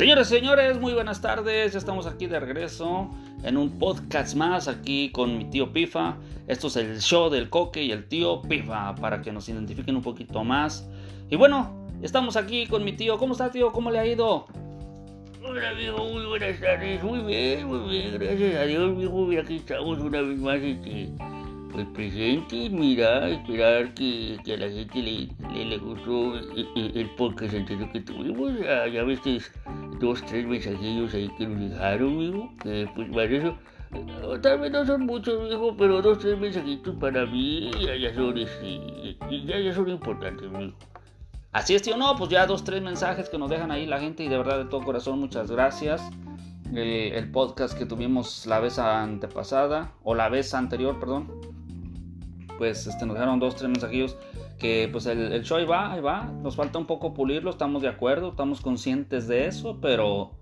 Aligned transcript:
Señores 0.00 0.28
señores, 0.28 0.80
muy 0.80 0.94
buenas 0.94 1.20
tardes. 1.20 1.74
Ya 1.74 1.78
estamos 1.78 2.06
aquí 2.06 2.26
de 2.26 2.40
regreso 2.40 3.10
en 3.44 3.58
un 3.58 3.78
podcast 3.78 4.34
más 4.34 4.66
aquí 4.66 5.10
con 5.12 5.36
mi 5.36 5.44
tío 5.50 5.74
Pifa. 5.74 6.16
Esto 6.48 6.68
es 6.68 6.76
el 6.76 7.02
show 7.02 7.28
del 7.28 7.50
coque 7.50 7.82
y 7.82 7.92
el 7.92 8.08
tío 8.08 8.40
Pifa 8.40 8.94
para 8.94 9.20
que 9.20 9.30
nos 9.30 9.46
identifiquen 9.50 9.96
un 9.96 10.00
poquito 10.00 10.42
más. 10.42 10.88
Y 11.28 11.36
bueno, 11.36 11.86
estamos 12.00 12.38
aquí 12.38 12.66
con 12.66 12.82
mi 12.82 12.94
tío. 12.94 13.18
¿Cómo 13.18 13.34
está, 13.34 13.50
tío? 13.50 13.72
¿Cómo 13.72 13.90
le 13.90 13.98
ha 13.98 14.06
ido? 14.06 14.46
Hola, 15.46 15.68
amigo, 15.68 15.98
muy 15.98 16.24
buenas 16.24 16.58
tardes. 16.58 17.02
Muy 17.02 17.20
bien, 17.20 17.66
muy 17.66 17.90
bien, 17.90 18.14
gracias 18.14 18.56
a 18.56 18.62
Dios, 18.62 18.82
amigo. 18.82 19.28
Aquí 19.38 19.56
estamos 19.56 19.98
una 19.98 20.22
vez 20.22 20.38
más 20.38 20.60
este, 20.60 21.10
pues 21.72 21.86
presentes. 21.88 22.70
Mira, 22.70 23.28
esperar 23.28 23.94
que, 23.94 24.38
que 24.44 24.54
a 24.54 24.56
la 24.56 24.68
gente 24.68 25.02
le, 25.02 25.64
le, 25.64 25.78
gustó 25.78 26.36
el, 26.36 26.92
el, 26.94 27.10
podcast 27.16 27.54
anterior 27.54 27.90
que 27.92 28.00
tuvimos. 28.00 28.52
Ya, 28.60 28.86
ya 28.88 29.02
ves 29.04 29.20
que 29.20 29.40
dos, 29.98 30.24
tres 30.26 30.46
mensajillos 30.46 31.14
ahí 31.14 31.30
que 31.36 31.46
nos 31.46 31.70
dejaron, 31.70 32.08
amigo. 32.14 32.52
Que 32.62 32.88
pues 32.94 33.08
para 33.10 33.24
eso, 33.24 33.56
tal 34.42 34.60
vez 34.60 34.72
no 34.72 34.86
son 34.86 35.06
muchos, 35.06 35.40
amigo, 35.40 35.76
pero 35.76 36.02
dos, 36.02 36.18
tres 36.18 36.38
mensajitos 36.38 36.94
para 36.96 37.26
mí 37.26 37.70
ya, 37.80 37.96
ya 37.96 38.14
son, 38.14 38.38
este, 38.38 39.16
ya, 39.46 39.58
ya 39.58 39.74
son 39.74 39.88
importantes, 39.88 40.46
amigo. 40.46 40.74
Así 41.52 41.74
es, 41.74 41.82
tío. 41.82 41.96
No, 41.96 42.14
pues 42.16 42.30
ya 42.30 42.46
dos, 42.46 42.62
tres 42.62 42.80
mensajes 42.80 43.28
que 43.28 43.36
nos 43.36 43.50
dejan 43.50 43.72
ahí 43.72 43.86
la 43.86 43.98
gente 43.98 44.22
y 44.22 44.28
de 44.28 44.38
verdad 44.38 44.58
de 44.58 44.64
todo 44.66 44.84
corazón, 44.84 45.18
muchas 45.18 45.50
gracias. 45.50 46.02
El, 46.72 47.12
el 47.12 47.30
podcast 47.32 47.76
que 47.76 47.84
tuvimos 47.84 48.46
la 48.46 48.60
vez 48.60 48.78
antepasada, 48.78 49.92
o 50.04 50.14
la 50.14 50.28
vez 50.28 50.54
anterior, 50.54 51.00
perdón, 51.00 51.28
pues 52.60 52.86
este, 52.86 53.06
nos 53.06 53.14
dejaron 53.14 53.40
dos, 53.40 53.56
tres 53.56 53.70
mensajillos 53.70 54.18
que 54.58 54.86
pues 54.92 55.06
el, 55.06 55.32
el, 55.32 55.42
show 55.44 55.56
ahí 55.56 55.64
va, 55.64 55.94
ahí 55.94 56.02
va, 56.02 56.24
nos 56.42 56.56
falta 56.56 56.78
un 56.78 56.84
poco 56.84 57.14
pulirlo, 57.14 57.48
estamos 57.48 57.80
de 57.80 57.88
acuerdo, 57.88 58.28
estamos 58.28 58.60
conscientes 58.60 59.26
de 59.28 59.46
eso, 59.46 59.78
pero 59.80 60.32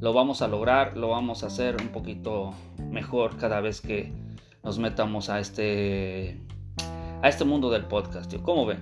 lo 0.00 0.12
vamos 0.12 0.40
a 0.40 0.46
lograr, 0.46 0.96
lo 0.96 1.08
vamos 1.08 1.42
a 1.42 1.48
hacer 1.48 1.74
un 1.80 1.88
poquito 1.88 2.54
mejor 2.92 3.38
cada 3.38 3.60
vez 3.60 3.80
que 3.80 4.12
nos 4.62 4.78
metamos 4.78 5.30
a 5.30 5.40
este 5.40 6.38
a 7.22 7.28
este 7.28 7.44
mundo 7.44 7.68
del 7.72 7.86
podcast, 7.86 8.30
tío. 8.30 8.40
¿Cómo 8.44 8.66
ven? 8.66 8.78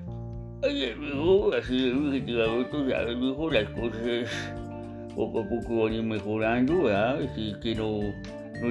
Así 0.63 1.03
las 3.51 3.71
cosas 3.71 4.29
poco 5.17 5.41
a 5.41 5.49
poco 5.49 5.85
van 5.85 5.93
a 5.95 5.97
ir 5.97 6.03
mejorando, 6.03 6.83
¿verdad? 6.83 7.23
Así 7.23 7.55
que 7.63 7.75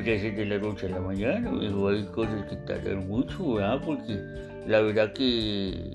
se 0.04 0.16
hace 0.16 0.32
de 0.32 0.46
la 0.46 0.58
noche 0.58 0.88
a 0.88 0.90
la 0.90 1.02
mañana, 1.02 1.50
amigo. 1.50 1.90
Hay 1.90 2.06
cosas 2.06 2.46
que 2.50 2.56
tardan 2.58 3.08
mucho, 3.08 3.56
¿verdad? 3.56 3.82
Porque 3.86 4.20
la 4.68 4.82
verdad 4.82 5.14
que 5.14 5.92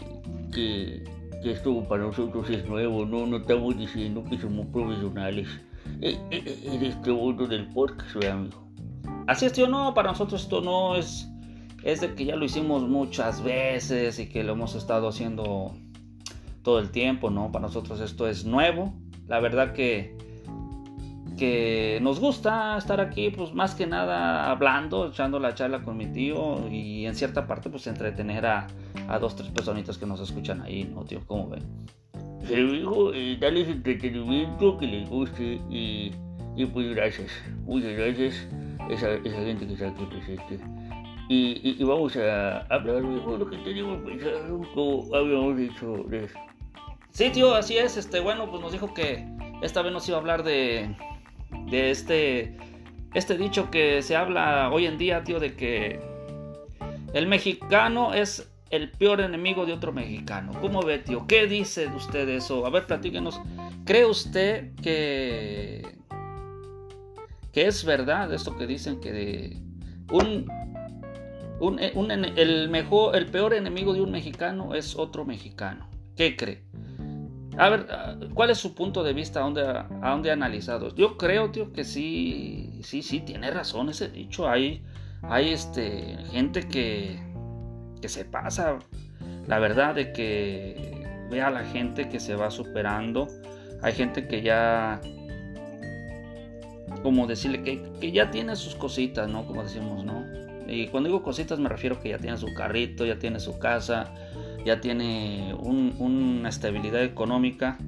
que, 0.52 1.04
que, 1.42 1.52
esto 1.52 1.82
para 1.88 2.04
nosotros 2.04 2.48
es 2.50 2.66
nuevo, 2.66 3.04
no, 3.04 3.26
no 3.26 3.38
estamos 3.38 3.76
diciendo 3.76 4.24
que 4.28 4.38
somos 4.38 4.66
profesionales 4.66 5.48
en, 6.00 6.18
en, 6.30 6.72
en 6.72 6.84
este 6.84 7.12
mundo 7.12 7.46
del 7.46 7.68
podcast, 7.68 8.24
amigo. 8.24 8.66
Así 9.26 9.46
es, 9.46 9.52
tío, 9.52 9.66
no, 9.68 9.92
para 9.94 10.10
nosotros 10.10 10.42
esto 10.42 10.60
no 10.60 10.96
es, 10.96 11.28
es 11.82 12.00
de 12.00 12.14
que 12.14 12.24
ya 12.24 12.36
lo 12.36 12.44
hicimos 12.44 12.88
muchas 12.88 13.42
veces 13.42 14.18
y 14.18 14.28
que 14.28 14.44
lo 14.44 14.52
hemos 14.52 14.74
estado 14.74 15.08
haciendo 15.08 15.74
todo 16.62 16.78
el 16.78 16.90
tiempo, 16.90 17.30
¿no? 17.30 17.52
Para 17.52 17.66
nosotros 17.66 18.00
esto 18.00 18.28
es 18.28 18.44
nuevo. 18.44 18.94
La 19.26 19.40
verdad 19.40 19.72
que, 19.72 20.16
que 21.36 21.98
nos 22.02 22.18
gusta 22.18 22.76
estar 22.78 23.00
aquí, 23.00 23.30
pues 23.30 23.52
más 23.52 23.74
que 23.74 23.86
nada 23.86 24.50
hablando, 24.50 25.08
echando 25.08 25.38
la 25.38 25.54
charla 25.54 25.82
con 25.82 25.96
mi 25.96 26.06
tío 26.06 26.68
y 26.70 27.06
en 27.06 27.14
cierta 27.14 27.46
parte 27.46 27.70
pues 27.70 27.86
entretener 27.86 28.46
a, 28.46 28.66
a 29.08 29.18
dos, 29.18 29.36
tres 29.36 29.50
personitas 29.50 29.98
que 29.98 30.06
nos 30.06 30.20
escuchan 30.20 30.62
ahí, 30.62 30.84
¿no, 30.84 31.04
tío? 31.04 31.20
¿Cómo 31.26 31.48
ven? 31.48 31.62
Se 32.44 32.56
dijo, 32.56 33.12
eh, 33.12 33.36
darles 33.40 33.68
entretenimiento 33.68 34.78
que 34.78 34.86
les 34.86 35.08
guste 35.08 35.60
y, 35.68 36.12
y, 36.56 36.66
pues 36.66 36.94
gracias, 36.94 37.30
muchas 37.64 37.92
gracias 37.92 38.48
a 38.78 38.88
esa, 38.92 39.12
esa 39.14 39.36
gente 39.38 39.66
que 39.66 39.72
está 39.72 39.88
aquí 39.88 40.04
presente. 40.04 40.58
Y, 41.28 41.60
y, 41.68 41.76
y, 41.78 41.84
vamos 41.84 42.16
a 42.16 42.60
hablar 42.66 43.02
mejor 43.02 43.40
lo 43.40 43.50
que 43.50 43.56
teníamos 43.58 43.98
pensado, 44.04 44.62
como 44.74 45.14
habíamos 45.14 45.56
dicho 45.56 46.04
de. 46.08 46.28
Sí, 47.10 47.30
tío, 47.30 47.52
así 47.52 47.76
es. 47.76 47.96
Este, 47.96 48.20
bueno, 48.20 48.48
pues 48.48 48.62
nos 48.62 48.70
dijo 48.70 48.94
que 48.94 49.26
esta 49.60 49.82
vez 49.82 49.92
nos 49.92 50.08
iba 50.08 50.18
a 50.18 50.20
hablar 50.20 50.44
de, 50.44 50.94
de 51.70 51.90
este, 51.90 52.56
este 53.14 53.36
dicho 53.36 53.70
que 53.70 54.02
se 54.02 54.16
habla 54.16 54.70
hoy 54.70 54.86
en 54.86 54.98
día, 54.98 55.24
tío, 55.24 55.40
de 55.40 55.54
que 55.54 56.00
el 57.12 57.26
mexicano 57.26 58.14
es 58.14 58.50
el 58.70 58.90
peor 58.90 59.20
enemigo 59.20 59.64
de 59.64 59.72
otro 59.72 59.92
mexicano. 59.92 60.52
¿Cómo 60.60 60.82
ve, 60.82 60.98
tío? 60.98 61.26
¿Qué 61.26 61.46
dice 61.46 61.86
usted 61.88 62.26
de 62.26 62.36
eso? 62.36 62.66
A 62.66 62.70
ver, 62.70 62.86
platíquenos. 62.86 63.40
¿Cree 63.84 64.04
usted 64.06 64.74
que, 64.82 65.82
que 67.52 67.66
es 67.66 67.84
verdad 67.84 68.32
esto 68.34 68.56
que 68.56 68.66
dicen 68.66 69.00
que 69.00 69.56
un, 70.10 70.50
un, 71.60 71.80
un, 71.94 72.10
el, 72.10 72.68
mejor, 72.68 73.16
el 73.16 73.26
peor 73.26 73.54
enemigo 73.54 73.94
de 73.94 74.00
un 74.00 74.10
mexicano 74.10 74.74
es 74.74 74.96
otro 74.96 75.24
mexicano? 75.24 75.88
¿Qué 76.16 76.36
cree? 76.36 76.64
A 77.58 77.70
ver, 77.70 77.86
¿cuál 78.34 78.50
es 78.50 78.58
su 78.58 78.74
punto 78.74 79.02
de 79.02 79.14
vista? 79.14 79.40
¿A 79.40 79.44
dónde, 79.44 79.62
dónde 80.02 80.30
ha 80.30 80.34
analizado? 80.34 80.94
Yo 80.94 81.16
creo, 81.16 81.50
tío, 81.50 81.72
que 81.72 81.84
sí, 81.84 82.80
sí, 82.82 83.02
sí, 83.02 83.20
tiene 83.20 83.50
razón 83.50 83.88
ese 83.88 84.08
dicho. 84.08 84.48
Hay, 84.48 84.84
hay 85.22 85.50
este, 85.50 86.18
gente 86.30 86.68
que, 86.68 87.18
que 88.02 88.08
se 88.10 88.26
pasa, 88.26 88.78
la 89.46 89.58
verdad, 89.58 89.94
de 89.94 90.12
que 90.12 91.06
ve 91.30 91.40
a 91.40 91.50
la 91.50 91.64
gente 91.64 92.10
que 92.10 92.20
se 92.20 92.36
va 92.36 92.50
superando. 92.50 93.26
Hay 93.82 93.94
gente 93.94 94.28
que 94.28 94.42
ya, 94.42 95.00
como 97.02 97.26
decirle, 97.26 97.62
que, 97.62 97.82
que 98.00 98.12
ya 98.12 98.30
tiene 98.30 98.54
sus 98.56 98.74
cositas, 98.74 99.30
¿no? 99.30 99.46
Como 99.46 99.62
decimos, 99.62 100.04
¿no? 100.04 100.24
Y 100.68 100.88
cuando 100.88 101.08
digo 101.08 101.22
cositas 101.22 101.58
me 101.58 101.68
refiero 101.68 102.00
que 102.00 102.10
ya 102.10 102.18
tiene 102.18 102.36
su 102.36 102.52
carrito, 102.54 103.06
ya 103.06 103.18
tiene 103.18 103.40
su 103.40 103.58
casa, 103.58 104.12
ya 104.66 104.80
tiene 104.80 105.54
un, 105.54 105.94
una 106.00 106.48
estabilidad 106.48 107.04
económica 107.04 107.78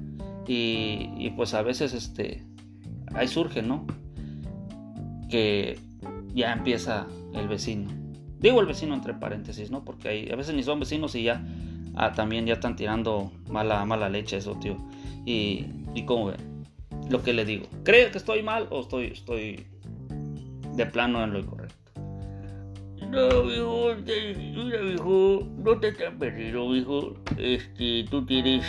y, 0.47 1.29
pues 1.35 1.53
a 1.53 1.61
veces 1.61 1.93
este 1.93 2.43
ahí 3.13 3.27
surge 3.27 3.61
no 3.61 3.85
que 5.29 5.77
ya 6.33 6.53
empieza 6.53 7.05
el 7.33 7.47
vecino. 7.47 7.91
Digo 8.39 8.61
el 8.61 8.65
vecino 8.65 8.95
entre 8.95 9.13
paréntesis 9.13 9.69
no 9.69 9.83
porque 9.83 10.07
hay, 10.07 10.31
a 10.31 10.35
veces 10.37 10.55
ni 10.55 10.63
son 10.63 10.79
vecinos 10.79 11.13
y 11.15 11.23
ya 11.23 11.45
ah, 11.95 12.13
también 12.13 12.47
ya 12.47 12.53
están 12.53 12.77
tirando 12.77 13.31
mala 13.49 13.85
mala 13.85 14.07
leche 14.09 14.37
eso 14.37 14.55
tío. 14.55 14.77
Y, 15.25 15.65
y 15.93 16.05
como 16.05 16.27
ve 16.27 16.37
lo 17.09 17.21
que 17.21 17.33
le 17.33 17.43
digo 17.43 17.65
cree 17.83 18.09
que 18.09 18.17
estoy 18.17 18.41
mal 18.41 18.67
o 18.71 18.79
estoy 18.79 19.07
estoy 19.07 19.67
de 20.75 20.85
plano 20.85 21.23
en 21.23 21.33
lo 21.33 21.39
no, 23.09 23.51
hijo, 23.51 23.95
mira, 24.05 24.81
hijo, 24.81 25.47
no 25.57 25.79
te 25.79 25.89
estás 25.89 26.13
perdido, 26.15 26.75
hijo. 26.75 27.15
Este, 27.37 28.05
tú 28.09 28.25
tienes 28.25 28.65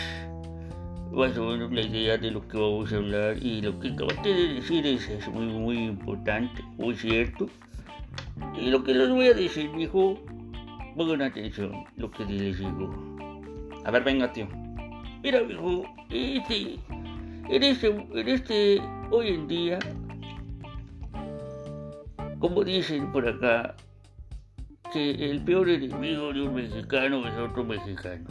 más 1.13 1.37
o 1.37 1.45
menos 1.45 1.73
la 1.73 1.83
idea 1.83 2.17
de 2.17 2.31
lo 2.31 2.47
que 2.47 2.57
vamos 2.57 2.93
a 2.93 2.97
hablar 2.97 3.37
y 3.43 3.61
lo 3.61 3.79
que 3.81 3.89
acabaste 3.89 4.29
de 4.29 4.55
decir 4.55 4.87
es, 4.87 5.09
es 5.09 5.29
muy, 5.29 5.47
muy 5.47 5.79
importante, 5.79 6.63
muy 6.79 6.95
cierto. 6.95 7.49
Y 8.59 8.71
lo 8.71 8.83
que 8.83 8.95
les 8.95 9.11
voy 9.11 9.27
a 9.27 9.35
decir, 9.35 9.71
hijo, 9.79 10.19
pongan 10.97 11.23
atención 11.23 11.85
lo 11.97 12.11
que 12.11 12.25
les 12.25 12.59
digo. 12.59 12.91
A 13.85 13.91
ver, 13.91 14.05
venga, 14.05 14.33
tío. 14.33 14.49
Mira, 15.23 15.43
hijo, 15.43 15.85
este, 16.11 16.79
en 17.49 17.63
este, 17.63 17.89
en 17.89 18.29
este, 18.29 18.83
hoy 19.11 19.29
en 19.29 19.49
día, 19.49 19.79
como 22.39 22.65
dicen 22.65 23.13
por 23.13 23.29
acá, 23.29 23.75
que 24.93 25.31
el 25.31 25.43
peor 25.45 25.69
enemigo 25.69 26.33
de 26.33 26.43
un 26.43 26.55
mexicano 26.55 27.27
es 27.27 27.37
otro 27.39 27.65
mexicano. 27.65 28.27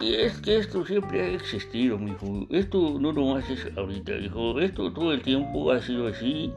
Y 0.00 0.14
es 0.14 0.38
que 0.40 0.58
esto 0.58 0.84
siempre 0.84 1.22
ha 1.22 1.28
existido, 1.28 1.98
mi 1.98 2.10
hijo. 2.10 2.46
Esto 2.50 2.98
no 3.00 3.12
nomás 3.12 3.48
es 3.48 3.66
ahorita, 3.76 4.16
hijo. 4.16 4.60
Esto 4.60 4.92
todo 4.92 5.12
el 5.12 5.22
tiempo 5.22 5.72
ha 5.72 5.80
sido 5.80 6.08
así. 6.08 6.52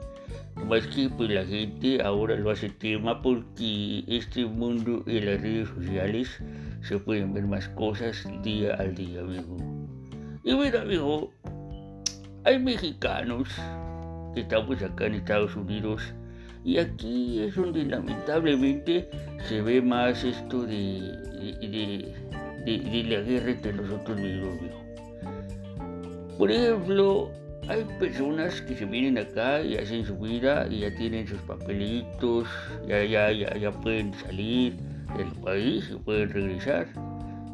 Más 0.67 0.85
que 0.87 1.09
pues 1.09 1.29
la 1.29 1.45
gente 1.45 2.01
ahora 2.01 2.35
lo 2.35 2.49
hace 2.51 2.69
tema 2.69 3.21
porque 3.21 4.03
este 4.07 4.45
mundo 4.45 5.03
en 5.05 5.25
las 5.25 5.41
redes 5.41 5.69
sociales 5.69 6.41
se 6.81 6.97
pueden 6.97 7.33
ver 7.33 7.45
más 7.45 7.69
cosas 7.69 8.27
día 8.43 8.73
al 8.73 8.95
día, 8.95 9.21
amigo. 9.21 9.55
Y 10.43 10.53
mira, 10.53 10.81
amigo, 10.81 11.31
hay 12.43 12.59
mexicanos 12.59 13.47
que 14.33 14.41
estamos 14.41 14.81
acá 14.81 15.05
en 15.05 15.15
Estados 15.15 15.55
Unidos 15.55 16.13
y 16.67 16.79
aquí 16.79 17.39
es 17.39 17.55
donde 17.55 17.85
lamentablemente 17.85 19.09
se 19.47 19.61
ve 19.61 19.81
más 19.81 20.21
esto 20.25 20.63
de, 20.63 20.99
de, 21.61 23.03
la 23.07 23.21
guerra 23.21 23.51
entre 23.51 23.71
nosotros 23.71 24.19
mismos. 24.19 24.57
Por 26.37 26.51
ejemplo, 26.51 27.31
hay 27.69 27.85
personas 27.99 28.59
que 28.63 28.75
se 28.75 28.83
vienen 28.83 29.17
acá 29.17 29.61
y 29.61 29.77
hacen 29.77 30.05
su 30.05 30.17
vida 30.17 30.67
y 30.69 30.79
ya 30.79 30.93
tienen 30.93 31.25
sus 31.25 31.39
papelitos, 31.43 32.49
ya, 32.85 33.01
ya, 33.01 33.31
ya, 33.31 33.55
ya 33.55 33.71
pueden 33.71 34.13
salir 34.15 34.75
del 35.15 35.31
país 35.41 35.95
pueden 36.03 36.29
regresar. 36.29 36.87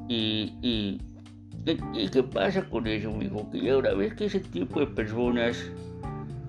Y, 0.09 0.57
y, 0.63 0.99
¿Y 1.93 2.09
qué 2.09 2.23
pasa 2.23 2.67
con 2.67 2.87
eso, 2.87 3.11
mijo? 3.11 3.47
Que 3.51 3.69
ahora 3.69 3.93
ves 3.93 4.15
que 4.15 4.25
ese 4.25 4.39
tipo 4.39 4.79
de 4.79 4.87
personas 4.87 5.69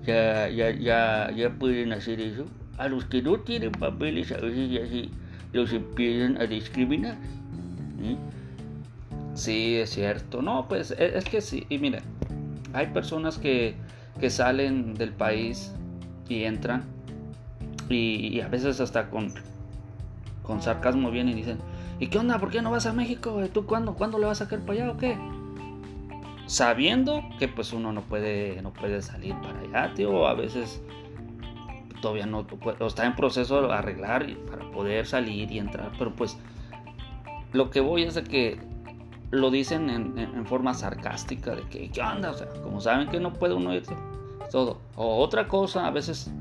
ya, 0.05 0.49
ya, 0.49 0.71
ya, 0.71 1.31
ya 1.35 1.49
pueden 1.51 1.93
hacer 1.93 2.19
eso. 2.19 2.45
A 2.77 2.87
los 2.87 3.05
que 3.05 3.21
no 3.21 3.39
tienen 3.39 3.71
papeles 3.71 4.31
a 4.31 4.37
veces 4.37 4.69
ya 4.69 4.85
sí 4.87 5.09
los 5.53 5.71
empiezan 5.71 6.37
a 6.41 6.45
discriminar. 6.45 7.17
Sí, 9.33 9.75
es 9.77 9.91
cierto. 9.91 10.41
No, 10.41 10.67
pues 10.67 10.91
e, 10.91 11.17
es, 11.17 11.25
que 11.25 11.41
sí. 11.41 11.65
Y 11.69 11.77
mira, 11.77 11.99
hay 12.73 12.87
personas 12.87 13.37
que, 13.37 13.75
que 14.19 14.29
salen 14.29 14.93
del 14.93 15.11
país 15.11 15.73
y 16.27 16.43
entran 16.43 16.83
y, 17.89 18.39
a 18.41 18.47
veces 18.47 18.81
hasta 18.81 19.09
con, 19.09 19.33
con 20.43 20.61
sarcasmo 20.61 21.11
vienen 21.11 21.33
y 21.33 21.41
dicen, 21.41 21.57
¿y 21.99 22.07
qué 22.07 22.17
onda? 22.19 22.39
¿Por 22.39 22.49
qué 22.49 22.61
no 22.61 22.71
vas 22.71 22.85
a 22.85 22.93
México? 22.93 23.41
¿Tú 23.53 23.65
cuándo? 23.65 23.93
¿Cuándo 23.95 24.19
le 24.19 24.25
vas 24.25 24.41
a 24.41 24.45
sacar 24.45 24.59
para 24.59 24.83
allá 24.83 24.91
o 24.91 24.97
qué? 24.97 25.17
Sabiendo 26.47 27.23
que 27.39 27.47
pues 27.47 27.73
uno 27.73 27.91
no 27.91 28.01
puede, 28.01 28.61
no 28.61 28.71
puede 28.71 29.01
salir 29.01 29.35
para 29.41 29.59
allá, 29.59 29.93
tío, 29.95 30.27
a 30.27 30.33
veces 30.33 30.81
todavía 32.01 32.27
no, 32.27 32.45
está 32.85 33.05
en 33.05 33.15
proceso 33.15 33.61
de 33.63 33.73
arreglar 33.73 34.27
para 34.49 34.69
poder 34.71 35.07
salir 35.07 35.51
y 35.51 35.57
entrar, 35.57 35.91
pero 35.97 36.13
pues 36.13 36.37
lo 37.51 37.71
que 37.71 37.79
voy 37.79 38.03
es 38.03 38.13
de 38.13 38.23
que 38.23 38.59
lo 39.31 39.49
dicen 39.49 39.89
en, 39.89 40.45
forma 40.45 40.73
sarcástica, 40.73 41.55
de 41.55 41.63
que, 41.63 41.89
¿qué 41.89 42.01
onda? 42.01 42.31
O 42.31 42.33
sea, 42.33 42.47
como 42.61 42.79
saben 42.79 43.09
que 43.09 43.19
no 43.19 43.33
puede 43.33 43.55
uno 43.55 43.73
irse, 43.73 43.95
todo. 44.51 44.77
O 44.95 45.17
otra 45.17 45.47
cosa, 45.47 45.87
a 45.87 45.91
veces 45.91 46.31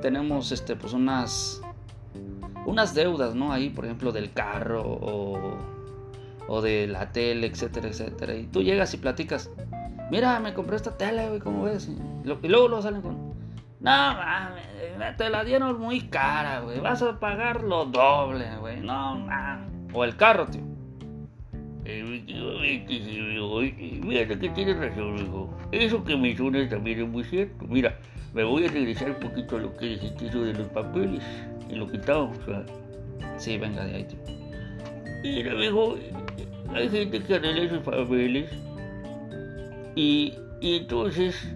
tenemos 0.00 0.52
este, 0.52 0.76
pues 0.76 0.92
unas, 0.92 1.60
unas 2.64 2.94
deudas, 2.94 3.34
¿no? 3.34 3.52
Ahí, 3.52 3.70
por 3.70 3.84
ejemplo, 3.86 4.12
del 4.12 4.32
carro 4.32 4.82
o, 4.84 5.56
o 6.52 6.60
de 6.60 6.86
la 6.86 7.10
tele, 7.12 7.46
etcétera, 7.46 7.88
etcétera. 7.88 8.34
Y 8.34 8.46
tú 8.46 8.62
llegas 8.62 8.92
y 8.92 8.98
platicas, 8.98 9.50
mira, 10.10 10.38
me 10.38 10.52
compré 10.52 10.76
esta 10.76 10.98
tele, 10.98 11.28
güey, 11.28 11.40
¿cómo 11.40 11.62
ves? 11.62 11.88
Y, 11.88 11.96
luego 12.46 12.68
lo 12.68 12.82
salen 12.82 13.00
con, 13.00 13.16
no 13.80 13.90
mames, 13.90 15.16
te 15.16 15.30
la 15.30 15.44
dieron 15.44 15.80
muy 15.80 16.02
cara, 16.08 16.60
güey, 16.60 16.78
vas 16.78 17.00
a 17.00 17.18
pagar 17.18 17.62
lo 17.62 17.86
doble, 17.86 18.44
güey, 18.60 18.80
no 18.80 19.16
mames. 19.16 19.70
O 19.94 20.04
el 20.04 20.14
carro, 20.16 20.46
tío. 20.46 20.60
Mira, 24.04 24.28
que 24.28 24.36
tienes 24.36 24.76
razón, 24.76 25.18
hijo. 25.18 25.58
Eso 25.72 26.04
que 26.04 26.16
mencionas 26.18 26.68
también 26.68 27.00
es 27.00 27.08
muy 27.08 27.24
cierto. 27.24 27.64
Mira, 27.66 27.98
me 28.34 28.44
voy 28.44 28.66
a 28.66 28.70
regresar 28.70 29.12
un 29.12 29.20
poquito 29.20 29.56
a 29.56 29.60
lo 29.60 29.74
que 29.74 29.86
dijiste 29.86 30.26
de 30.26 30.52
los 30.52 30.68
papeles, 30.68 31.24
en 31.70 31.78
lo 31.78 31.86
que 31.86 31.96
estábamos. 31.96 32.36
Sí, 33.38 33.56
venga 33.56 33.86
de 33.86 33.96
ahí, 33.96 34.04
tío. 34.04 34.41
Mira, 35.22 35.54
viejo, 35.54 35.96
hay 36.74 36.88
gente 36.88 37.20
que 37.22 37.34
arregla 37.34 37.62
esos 37.62 37.82
papeles 37.82 38.50
y, 39.94 40.34
y 40.60 40.76
entonces 40.76 41.54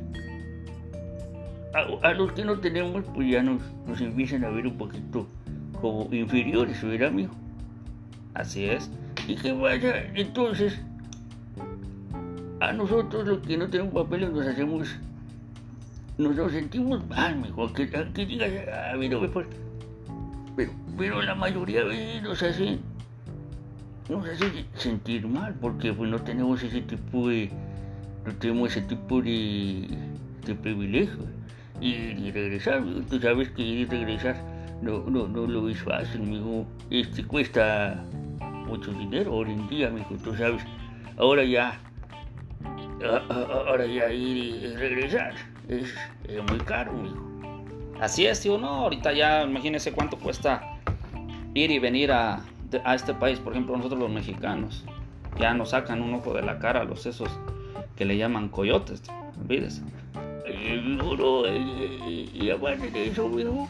a, 2.02 2.12
los 2.14 2.32
que 2.32 2.44
no 2.44 2.58
tenemos, 2.58 3.04
pues 3.14 3.30
ya 3.30 3.42
nos, 3.42 3.60
nos 3.86 4.00
empiezan 4.00 4.44
a 4.44 4.50
ver 4.50 4.66
un 4.66 4.78
poquito 4.78 5.26
como 5.80 6.08
inferiores, 6.12 6.82
¿verdad, 6.82 7.08
amigo? 7.08 7.32
Así 8.34 8.64
es. 8.64 8.90
¿Y 9.28 9.36
qué 9.36 9.52
pasa? 9.52 9.98
Entonces, 10.14 10.80
a 12.60 12.72
nosotros 12.72 13.26
los 13.26 13.38
que 13.40 13.56
no 13.56 13.68
tenemos 13.68 13.92
papeles 13.92 14.30
nos 14.30 14.46
hacemos, 14.46 14.96
nos, 16.16 16.52
sentimos 16.52 17.06
mal, 17.08 17.36
mejor 17.36 17.72
que, 17.72 17.90
que 17.90 18.26
digas, 18.26 18.50
ah, 18.72 18.94
pero, 18.98 19.30
pero, 20.56 20.72
pero 20.96 21.22
la 21.22 21.34
mayoría 21.34 21.82
de 21.82 21.88
veces 21.88 22.22
nos 22.22 22.42
hacen, 22.42 22.80
nos 24.08 24.28
hace 24.28 24.64
sentir 24.74 25.26
mal, 25.26 25.54
porque 25.60 25.92
pues 25.92 26.10
no 26.10 26.18
tenemos 26.20 26.62
ese 26.62 26.80
tipo 26.82 27.28
de, 27.28 27.50
no 28.24 28.32
tenemos 28.34 28.70
ese 28.70 28.82
tipo 28.82 29.20
de, 29.22 29.88
de 30.44 30.54
privilegio. 30.54 31.24
Y, 31.80 32.30
regresar, 32.30 32.82
tú 33.10 33.20
sabes 33.20 33.50
que 33.50 33.86
regresar 33.90 34.36
no, 34.80 35.00
no, 35.10 35.28
no 35.28 35.46
lo 35.46 35.68
es 35.68 35.82
fácil, 35.82 36.22
mijo. 36.22 36.66
Este 36.90 37.24
cuesta 37.24 38.02
mucho 38.66 38.92
dinero 38.92 39.34
hoy 39.34 39.50
en 39.50 39.68
día, 39.68 39.90
mijo, 39.90 40.14
tú 40.22 40.34
sabes. 40.34 40.62
Ahora 41.18 41.44
ya, 41.44 41.78
ahora 43.28 43.86
ya 43.86 44.10
ir 44.10 44.36
y 44.36 44.76
regresar 44.76 45.34
es, 45.68 45.94
muy 46.48 46.58
caro, 46.60 46.92
mijo. 46.92 47.26
Así 48.00 48.26
es, 48.26 48.40
tío, 48.40 48.58
no, 48.58 48.68
ahorita 48.68 49.12
ya 49.12 49.42
imagínese 49.44 49.92
cuánto 49.92 50.18
cuesta 50.18 50.78
ir 51.54 51.70
y 51.70 51.78
venir 51.78 52.12
a, 52.12 52.44
a 52.84 52.94
este 52.94 53.14
país, 53.14 53.38
por 53.38 53.52
ejemplo, 53.52 53.76
nosotros 53.76 54.00
los 54.00 54.10
mexicanos, 54.10 54.84
ya 55.38 55.54
nos 55.54 55.70
sacan 55.70 56.02
un 56.02 56.14
ojo 56.14 56.34
de 56.34 56.42
la 56.42 56.58
cara 56.58 56.80
a 56.80 56.84
los 56.84 57.06
esos 57.06 57.28
que 57.96 58.04
le 58.04 58.16
llaman 58.16 58.48
coyotes, 58.48 59.02
tío, 59.02 59.14
olvídese. 59.40 59.82
y 62.34 62.50
aparte 62.50 62.90
de 62.90 63.08
eso, 63.08 63.28
mijo, 63.28 63.68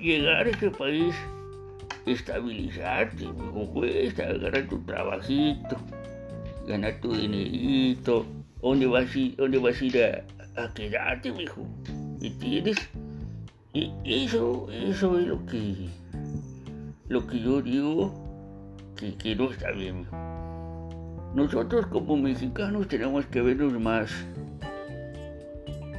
llegar 0.00 0.46
a 0.46 0.50
este 0.50 0.70
país 0.70 1.14
estabilizarte, 2.06 3.26
mijo, 3.26 3.66
cuesta 3.72 4.24
agarrar 4.24 4.68
tu 4.68 4.78
trabajito, 4.80 5.76
ganar 6.66 7.00
tu 7.00 7.14
dinerito, 7.14 8.26
¿dónde 8.60 8.86
vas 8.86 9.14
a 9.14 9.18
ir, 9.18 9.36
dónde 9.36 9.58
vas 9.58 9.80
a, 9.80 9.84
ir 9.84 10.24
a, 10.56 10.74
quedarte, 10.74 11.32
mijo? 11.32 11.66
¿Entiendes? 12.20 12.76
Y 13.72 13.90
eso, 14.04 14.68
eso 14.70 15.18
es 15.18 15.26
lo 15.26 15.44
que, 15.46 15.88
lo 17.08 17.26
que 17.26 17.40
yo 17.40 17.60
digo 17.62 18.12
que, 18.96 19.14
que 19.16 19.36
no 19.36 19.50
está 19.50 19.70
bien. 19.72 20.06
Nosotros 21.34 21.86
como 21.88 22.16
mexicanos 22.16 22.88
tenemos 22.88 23.26
que 23.26 23.42
vernos 23.42 23.72
más 23.80 24.10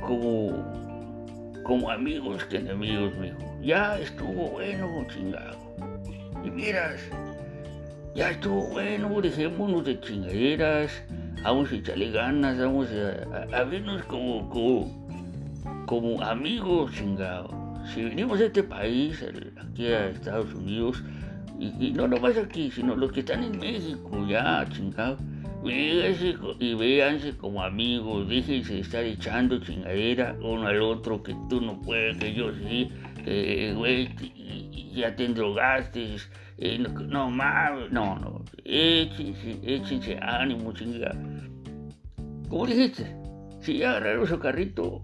como, 0.06 0.64
como 1.64 1.90
amigos 1.90 2.44
que 2.46 2.58
enemigos, 2.58 3.14
mijo. 3.18 3.38
Ya 3.62 4.00
estuvo 4.00 4.52
bueno, 4.52 5.06
chingado. 5.08 5.58
Y 6.44 6.52
miras, 6.52 7.02
ya 8.14 8.30
estuvo 8.32 8.68
bueno, 8.70 9.20
dejémonos 9.20 9.84
de 9.84 10.00
chingaderas, 10.00 10.92
vamos 11.44 11.72
a 11.72 11.76
echarle 11.76 12.12
ganas, 12.12 12.60
vamos 12.60 12.88
a, 13.52 13.64
vernos 13.64 14.04
como, 14.04 14.50
como, 15.88 16.22
amigos, 16.22 16.94
chingado. 16.94 17.65
Si 17.94 18.04
venimos 18.04 18.40
a 18.40 18.46
este 18.46 18.64
país, 18.64 19.24
aquí 19.58 19.88
a 19.88 20.10
Estados 20.10 20.54
Unidos, 20.54 21.04
y, 21.60 21.92
no 21.92 22.08
nomás 22.08 22.38
aquí, 22.38 22.70
sino 22.72 22.96
los 22.96 23.12
que 23.12 23.22
están 23.22 23.44
en 23.44 23.60
México, 23.60 24.26
ya, 24.28 24.68
chingado, 24.70 25.18
véanse 25.64 26.36
y 26.60 26.74
véanse 26.74 27.38
como 27.38 27.64
amigos, 27.64 28.28
déjense 28.28 28.74
de 28.74 28.80
estar 28.82 29.04
echando 29.04 29.60
chingadera 29.60 30.36
uno 30.42 30.68
al 30.68 30.82
otro, 30.82 31.24
que 31.24 31.36
tú 31.50 31.62
no 31.62 31.80
puedes, 31.82 32.18
que 32.18 32.34
yo 32.34 32.52
sí, 32.54 32.92
güey, 33.76 34.10
ya 34.94 35.16
te 35.16 35.26
endrogaste, 35.26 36.18
eh, 36.58 36.80
no, 36.80 37.30
mames, 37.30 37.92
no, 37.92 38.18
no, 38.18 38.44
échense, 38.64 39.60
échense 39.64 40.18
ánimo, 40.22 40.74
chingada. 40.74 41.16
Como 42.50 42.66
dijiste, 42.66 43.16
si 43.62 43.80
ya 43.80 43.92
agarraron 43.92 44.28
su 44.28 44.40
carrito, 44.40 45.02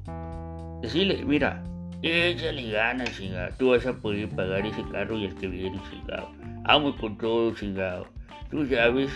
decirle, 0.81 1.23
mira, 1.25 1.63
échale 2.01 2.71
ganas, 2.71 3.15
chingada, 3.17 3.49
tú 3.57 3.69
vas 3.69 3.85
a 3.85 3.93
poder 3.93 4.29
pagar 4.29 4.65
ese 4.65 4.83
carro 4.91 5.17
y 5.17 5.25
el 5.25 5.35
que 5.35 5.47
viene, 5.47 5.79
chingado. 5.89 6.31
Amo 6.65 6.95
con 6.97 7.17
todo, 7.17 7.53
chingado. 7.53 8.07
Tú 8.49 8.65
sabes, 8.67 9.11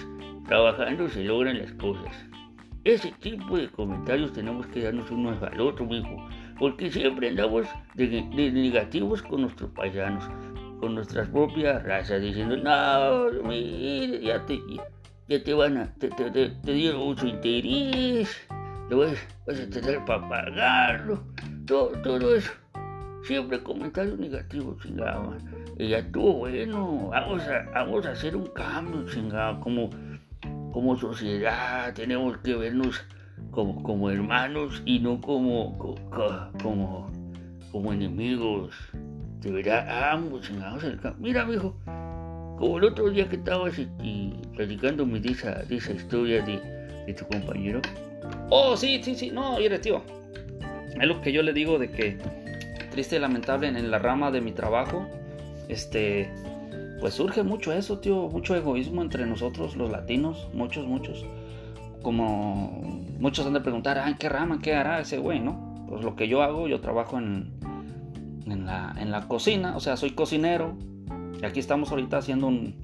trabajando 0.47 1.09
se 1.09 1.23
logran 1.23 1.59
las 1.59 1.71
cosas. 1.73 2.25
Ese 2.83 3.11
tipo 3.19 3.57
de 3.57 3.67
comentarios 3.67 4.31
tenemos 4.33 4.67
que 4.67 4.83
darnos 4.83 5.09
unos 5.09 5.41
al 5.41 5.59
otro, 5.59 5.85
mijo, 5.85 6.27
porque 6.59 6.91
siempre 6.91 7.29
andamos 7.29 7.65
de, 7.95 8.21
negativos 8.51 9.23
con 9.23 9.41
nuestros 9.41 9.71
paisanos 9.71 10.23
con 10.79 10.93
nuestras 10.93 11.27
propias 11.29 11.81
razas, 11.83 12.21
diciendo, 12.21 12.57
no, 12.57 13.47
mire, 13.47 14.21
ya 14.21 14.45
te, 14.45 14.59
ya 15.27 15.43
te 15.43 15.53
van 15.53 15.77
a, 15.77 15.93
te, 15.95 16.09
te, 16.09 16.29
te, 16.29 16.73
dieron 16.73 17.01
mucho 17.01 17.25
interés, 17.25 18.47
lo 18.89 18.99
vas, 18.99 19.17
a 19.47 19.69
tener 19.69 20.03
para 20.05 20.27
pagarlo, 20.27 21.23
todo, 21.65 21.89
todo 22.01 22.35
eso. 22.35 22.51
Siempre 23.23 23.61
comentarios 23.63 24.19
negativos, 24.19 24.81
chingado. 24.83 25.35
Y 25.77 25.89
ya 25.89 25.99
estuvo 25.99 26.33
bueno, 26.39 27.09
vamos 27.09 27.41
a, 27.43 27.69
vamos 27.71 28.05
a 28.05 28.11
hacer 28.11 28.35
un 28.35 28.47
cambio, 28.47 29.05
chingado, 29.09 29.59
como, 29.59 29.89
como 30.71 30.95
sociedad, 30.95 31.93
tenemos 31.93 32.37
que 32.37 32.55
vernos 32.55 33.03
como, 33.51 33.81
como 33.81 34.09
hermanos 34.09 34.81
y 34.85 34.99
no 34.99 35.19
como, 35.19 35.77
como, 36.61 37.11
como 37.71 37.93
enemigos 37.93 38.75
de 39.45 39.51
verdad, 39.51 40.11
ambos 40.11 40.41
chingados 40.41 40.83
Mira, 41.19 41.45
mijo, 41.45 41.75
como 42.57 42.79
el 42.79 42.85
otro 42.85 43.11
día 43.11 43.29
que 43.29 43.35
estabas 43.35 43.77
y, 43.77 44.33
platicándome 44.55 45.19
de 45.19 45.29
esa, 45.29 45.61
de 45.63 45.77
esa 45.77 45.93
historia 45.93 46.43
de, 46.43 47.13
tu 47.13 47.27
compañero. 47.27 47.79
Oh, 48.49 48.77
sí, 48.77 49.01
sí, 49.03 49.15
sí, 49.15 49.31
no, 49.31 49.57
mire, 49.57 49.79
tío. 49.79 50.01
Es 50.99 51.07
lo 51.07 51.21
que 51.21 51.31
yo 51.31 51.43
le 51.43 51.53
digo 51.53 51.77
de 51.77 51.89
que, 51.89 52.17
triste 52.91 53.17
y 53.17 53.19
lamentable, 53.19 53.67
en 53.67 53.91
la 53.91 53.99
rama 53.99 54.31
de 54.31 54.41
mi 54.41 54.51
trabajo, 54.51 55.05
este, 55.67 56.31
pues 56.99 57.13
surge 57.13 57.43
mucho 57.43 57.73
eso, 57.73 57.99
tío, 57.99 58.29
mucho 58.29 58.55
egoísmo 58.55 59.01
entre 59.01 59.25
nosotros, 59.25 59.75
los 59.75 59.91
latinos, 59.91 60.47
muchos, 60.53 60.85
muchos. 60.85 61.25
como 62.01 63.03
muchos 63.19 63.45
han 63.47 63.53
de 63.53 63.61
preguntar, 63.61 63.97
ah, 63.97 64.07
¿en 64.07 64.15
qué 64.15 64.29
rama, 64.29 64.59
qué 64.61 64.75
hará 64.75 64.99
ese 64.99 65.17
güey, 65.17 65.39
no? 65.39 65.85
Pues 65.87 66.03
lo 66.03 66.15
que 66.15 66.27
yo 66.27 66.41
hago, 66.41 66.67
yo 66.67 66.79
trabajo 66.79 67.17
en, 67.17 67.51
en, 68.45 68.65
la, 68.65 68.95
en 68.99 69.11
la 69.11 69.27
cocina, 69.27 69.75
o 69.75 69.79
sea, 69.79 69.97
soy 69.97 70.11
cocinero. 70.11 70.77
Y 71.41 71.45
aquí 71.45 71.59
estamos 71.59 71.91
ahorita 71.91 72.17
haciendo 72.17 72.47
un, 72.47 72.75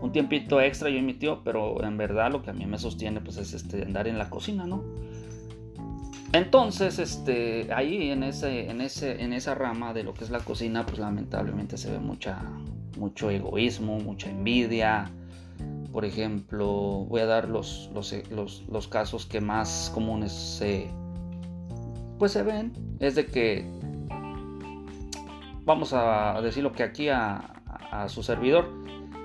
un 0.00 0.12
tiempito 0.12 0.60
extra 0.60 0.90
yo 0.90 0.98
y 0.98 1.02
mi 1.02 1.14
tío, 1.14 1.42
pero 1.44 1.82
en 1.82 1.96
verdad 1.96 2.30
lo 2.30 2.42
que 2.42 2.50
a 2.50 2.52
mí 2.52 2.66
me 2.66 2.78
sostiene 2.78 3.20
pues 3.20 3.36
es 3.36 3.52
este 3.52 3.82
andar 3.82 4.06
en 4.06 4.18
la 4.18 4.30
cocina, 4.30 4.66
¿no? 4.66 4.82
Entonces, 6.32 6.98
este, 6.98 7.72
ahí 7.72 8.10
en 8.10 8.22
ese, 8.22 8.70
en 8.70 8.82
ese, 8.82 9.22
en 9.22 9.32
esa 9.32 9.54
rama 9.54 9.94
de 9.94 10.04
lo 10.04 10.12
que 10.12 10.24
es 10.24 10.30
la 10.30 10.40
cocina, 10.40 10.84
pues 10.84 10.98
lamentablemente 10.98 11.78
se 11.78 11.90
ve 11.90 11.98
mucha, 11.98 12.42
mucho 12.98 13.30
egoísmo, 13.30 13.98
mucha 13.98 14.28
envidia. 14.28 15.10
Por 15.90 16.04
ejemplo, 16.04 17.06
voy 17.08 17.22
a 17.22 17.26
dar 17.26 17.48
los, 17.48 17.90
los, 17.94 18.88
casos 18.88 19.24
que 19.24 19.40
más 19.40 19.90
comunes 19.94 20.32
se, 20.32 20.90
pues 22.18 22.32
se 22.32 22.42
ven. 22.42 22.74
Es 23.00 23.14
de 23.14 23.24
que, 23.24 23.64
vamos 25.64 25.94
a 25.94 26.38
decirlo 26.42 26.72
que 26.72 26.82
aquí 26.82 27.08
a, 27.08 27.62
a 27.90 28.08
su 28.10 28.22
servidor, 28.22 28.68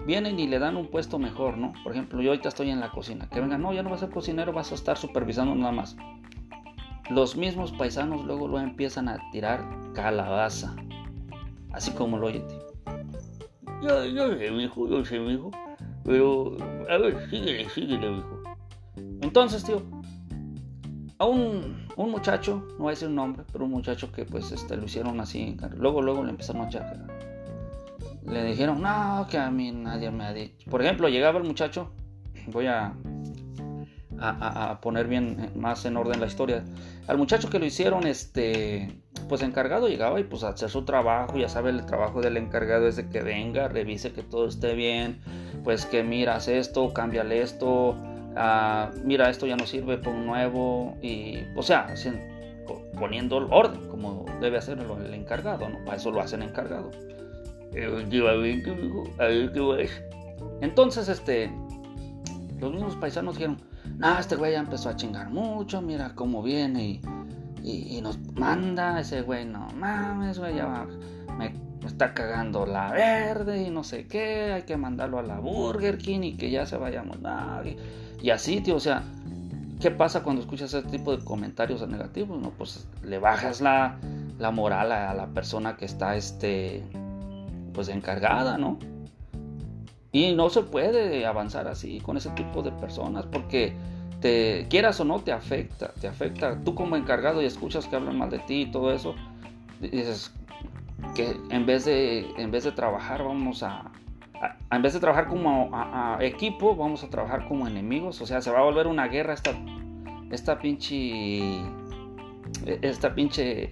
vienen 0.06 0.40
y 0.40 0.48
le 0.48 0.60
dan 0.60 0.76
un 0.76 0.88
puesto 0.88 1.20
mejor, 1.20 1.58
¿no? 1.58 1.74
Por 1.84 1.94
ejemplo, 1.94 2.22
yo 2.22 2.32
ahorita 2.32 2.50
estoy 2.50 2.70
en 2.70 2.80
la 2.80 2.92
cocina. 2.92 3.30
Que 3.30 3.40
venga, 3.40 3.58
no, 3.58 3.74
ya 3.74 3.84
no 3.84 3.90
vas 3.90 4.04
a 4.04 4.06
ser 4.06 4.14
cocinero, 4.14 4.54
vas 4.54 4.72
a 4.72 4.76
estar 4.76 4.98
supervisando 4.98 5.56
nada 5.56 5.72
más. 5.72 5.96
Los 7.10 7.36
mismos 7.36 7.72
paisanos 7.72 8.24
luego 8.26 8.48
lo 8.48 8.60
empiezan 8.60 9.10
a 9.10 9.20
tirar 9.32 9.66
calabaza. 9.94 10.76
Así 11.72 11.92
como 11.92 12.18
lo 12.18 12.28
oyen, 12.28 12.46
Yo, 13.82 14.06
yo 14.06 14.38
sé, 14.38 14.52
mijo, 14.52 14.88
yo 14.88 15.04
sé, 15.04 15.20
mijo. 15.20 15.52
Pero, 16.04 16.58
a 16.90 16.98
ver, 16.98 17.30
síguele, 17.30 17.70
síguele, 17.70 18.10
mijo. 18.10 18.44
Entonces, 19.22 19.64
tío, 19.64 19.82
a 21.18 21.26
un, 21.26 21.88
un, 21.96 22.12
muchacho, 22.12 22.66
no 22.72 22.80
voy 22.80 22.88
a 22.88 22.90
decir 22.92 23.08
un 23.08 23.16
nombre, 23.16 23.44
pero 23.52 23.66
un 23.66 23.72
muchacho 23.72 24.12
que 24.12 24.26
pues 24.26 24.52
este, 24.52 24.76
lo 24.76 24.86
hicieron 24.86 25.20
así, 25.20 25.58
luego, 25.78 26.02
luego 26.02 26.24
le 26.24 26.32
empezaron 26.32 26.64
a 26.64 26.68
echar 26.68 27.08
le 28.26 28.44
dijeron, 28.44 28.82
no, 28.82 29.28
que 29.30 29.38
a 29.38 29.52
mí 29.52 29.72
nadie 29.72 30.12
me 30.12 30.26
ha 30.26 30.34
dicho. 30.34 30.70
Por 30.70 30.82
ejemplo, 30.82 31.10
llegaba 31.10 31.40
el 31.40 31.46
muchacho, 31.46 31.92
voy 32.48 32.68
a, 32.68 32.94
a, 34.20 34.80
poner 34.82 35.08
bien 35.08 35.52
más 35.56 35.86
en 35.86 35.98
orden 35.98 36.20
la 36.20 36.28
historia. 36.28 36.64
Al 37.08 37.18
muchacho 37.18 37.50
que 37.50 37.60
lo 37.60 37.66
hicieron, 37.66 38.08
este, 38.08 39.02
pues 39.28 39.42
encargado 39.42 39.88
llegaba 39.88 40.20
y 40.20 40.24
pues 40.24 40.44
a 40.44 40.50
hacer 40.50 40.70
su 40.70 40.86
trabajo, 40.86 41.38
ya 41.38 41.50
sabe, 41.50 41.72
el 41.72 41.86
trabajo 41.86 42.22
del 42.22 42.38
encargado 42.38 42.88
es 42.88 42.96
de 42.96 43.10
que 43.10 43.22
venga, 43.22 43.68
revise 43.68 44.14
que 44.14 44.24
todo 44.24 44.48
esté 44.48 44.74
bien, 44.74 45.20
pues 45.64 45.86
que 45.86 46.04
miras 46.04 46.48
esto, 46.48 46.94
cámbiale 46.94 47.42
esto, 47.42 47.98
ah, 48.36 48.92
mira 49.04 49.30
esto 49.30 49.46
ya 49.46 49.58
no 49.58 49.66
sirve, 49.66 49.98
pon 49.98 50.26
nuevo, 50.26 50.98
y, 51.02 51.44
o 51.56 51.64
sea, 51.64 51.94
poniendo 52.98 53.38
orden 53.50 53.88
como 53.90 54.26
debe 54.40 54.58
hacerlo 54.58 54.98
el 55.04 55.14
encargado, 55.14 55.68
¿no? 55.68 55.84
Para 55.84 55.98
eso 55.98 56.12
lo 56.12 56.22
hacen 56.22 56.42
encargado. 56.42 56.92
Entonces, 60.62 61.10
este, 61.10 61.52
los 62.60 62.72
mismos 62.72 62.96
paisanos 62.96 63.36
dijeron, 63.36 63.58
no, 63.98 64.18
este 64.18 64.36
güey 64.36 64.54
ya 64.54 64.60
empezó 64.60 64.90
a 64.90 64.96
chingar 64.96 65.30
mucho, 65.30 65.82
mira 65.82 66.14
cómo 66.16 66.42
viene 66.42 67.02
y, 67.64 68.02
nos 68.02 68.20
manda, 68.34 69.00
ese 69.00 69.22
güey, 69.22 69.46
no 69.46 69.68
mames, 69.76 70.40
güey, 70.40 70.56
ya 70.56 70.86
me, 71.38 71.54
está 71.86 72.14
cagando 72.14 72.66
la 72.66 72.92
verde 72.92 73.64
y 73.64 73.70
no 73.70 73.84
sé 73.84 74.08
qué, 74.08 74.54
hay 74.54 74.64
que 74.64 74.78
mandarlo 74.78 75.20
a 75.20 75.24
la 75.24 75.40
Burger 75.40 75.98
King 75.98 76.22
y 76.24 76.34
que 76.38 76.50
ya 76.50 76.66
se 76.66 76.78
vayamos, 76.78 77.22
nadie. 77.22 77.78
Y 78.22 78.30
así, 78.30 78.62
tío, 78.62 78.76
o 78.76 78.80
sea, 78.80 79.04
¿qué 79.80 79.92
pasa 79.92 80.24
cuando 80.24 80.42
escuchas 80.42 80.74
ese 80.74 80.88
tipo 80.90 81.16
de 81.16 81.24
comentarios 81.24 81.88
negativos? 81.88 82.42
No, 82.42 82.52
pues 82.52 82.88
le 83.04 83.20
bajas 83.20 83.62
la, 83.62 83.98
la 84.40 84.52
moral 84.52 84.92
a 84.92 85.14
la 85.14 85.28
persona 85.28 85.78
que 85.78 85.86
está, 85.86 86.16
este, 86.16 86.84
pues 87.74 87.90
encargada, 87.90 88.58
¿no? 88.58 88.78
Y 90.12 90.34
no 90.34 90.50
se 90.50 90.62
puede 90.62 91.26
avanzar 91.26 91.68
así 91.68 92.00
con 92.00 92.18
ese 92.18 92.30
tipo 92.32 92.62
de 92.62 92.72
personas 92.72 93.26
porque 93.26 93.74
te 94.22 94.68
quieras 94.70 95.00
o 95.00 95.06
no 95.06 95.20
te 95.20 95.32
afecta, 95.32 95.92
te 96.00 96.08
afecta. 96.08 96.58
Tú 96.64 96.76
como 96.76 96.96
encargado 96.96 97.42
y 97.42 97.46
escuchas 97.46 97.88
que 97.88 97.96
hablan 97.96 98.18
mal 98.18 98.30
de 98.30 98.40
ti 98.40 98.62
y 98.62 98.66
todo 98.68 98.94
eso, 98.94 99.16
dices 99.82 100.32
que 101.16 101.36
en 101.50 101.66
vez 101.66 101.86
de 101.86 102.32
en 102.38 102.52
vez 102.52 102.64
de 102.64 102.72
trabajar 102.72 103.24
vamos 103.24 103.64
a, 103.64 103.92
en 104.72 104.82
vez 104.82 104.94
de 104.94 105.00
trabajar 105.00 105.28
como 105.28 105.70
equipo 106.22 106.76
vamos 106.76 107.04
a 107.04 107.10
trabajar 107.10 107.48
como 107.48 107.68
enemigos, 107.68 108.22
o 108.22 108.26
sea, 108.26 108.42
se 108.42 108.52
va 108.52 108.60
a 108.60 108.64
volver 108.64 108.88
una 108.88 109.08
guerra 109.08 109.34
esta 109.34 109.52
esta 110.32 110.60
pinche 110.60 111.62
esta 112.82 113.14
pinche 113.14 113.72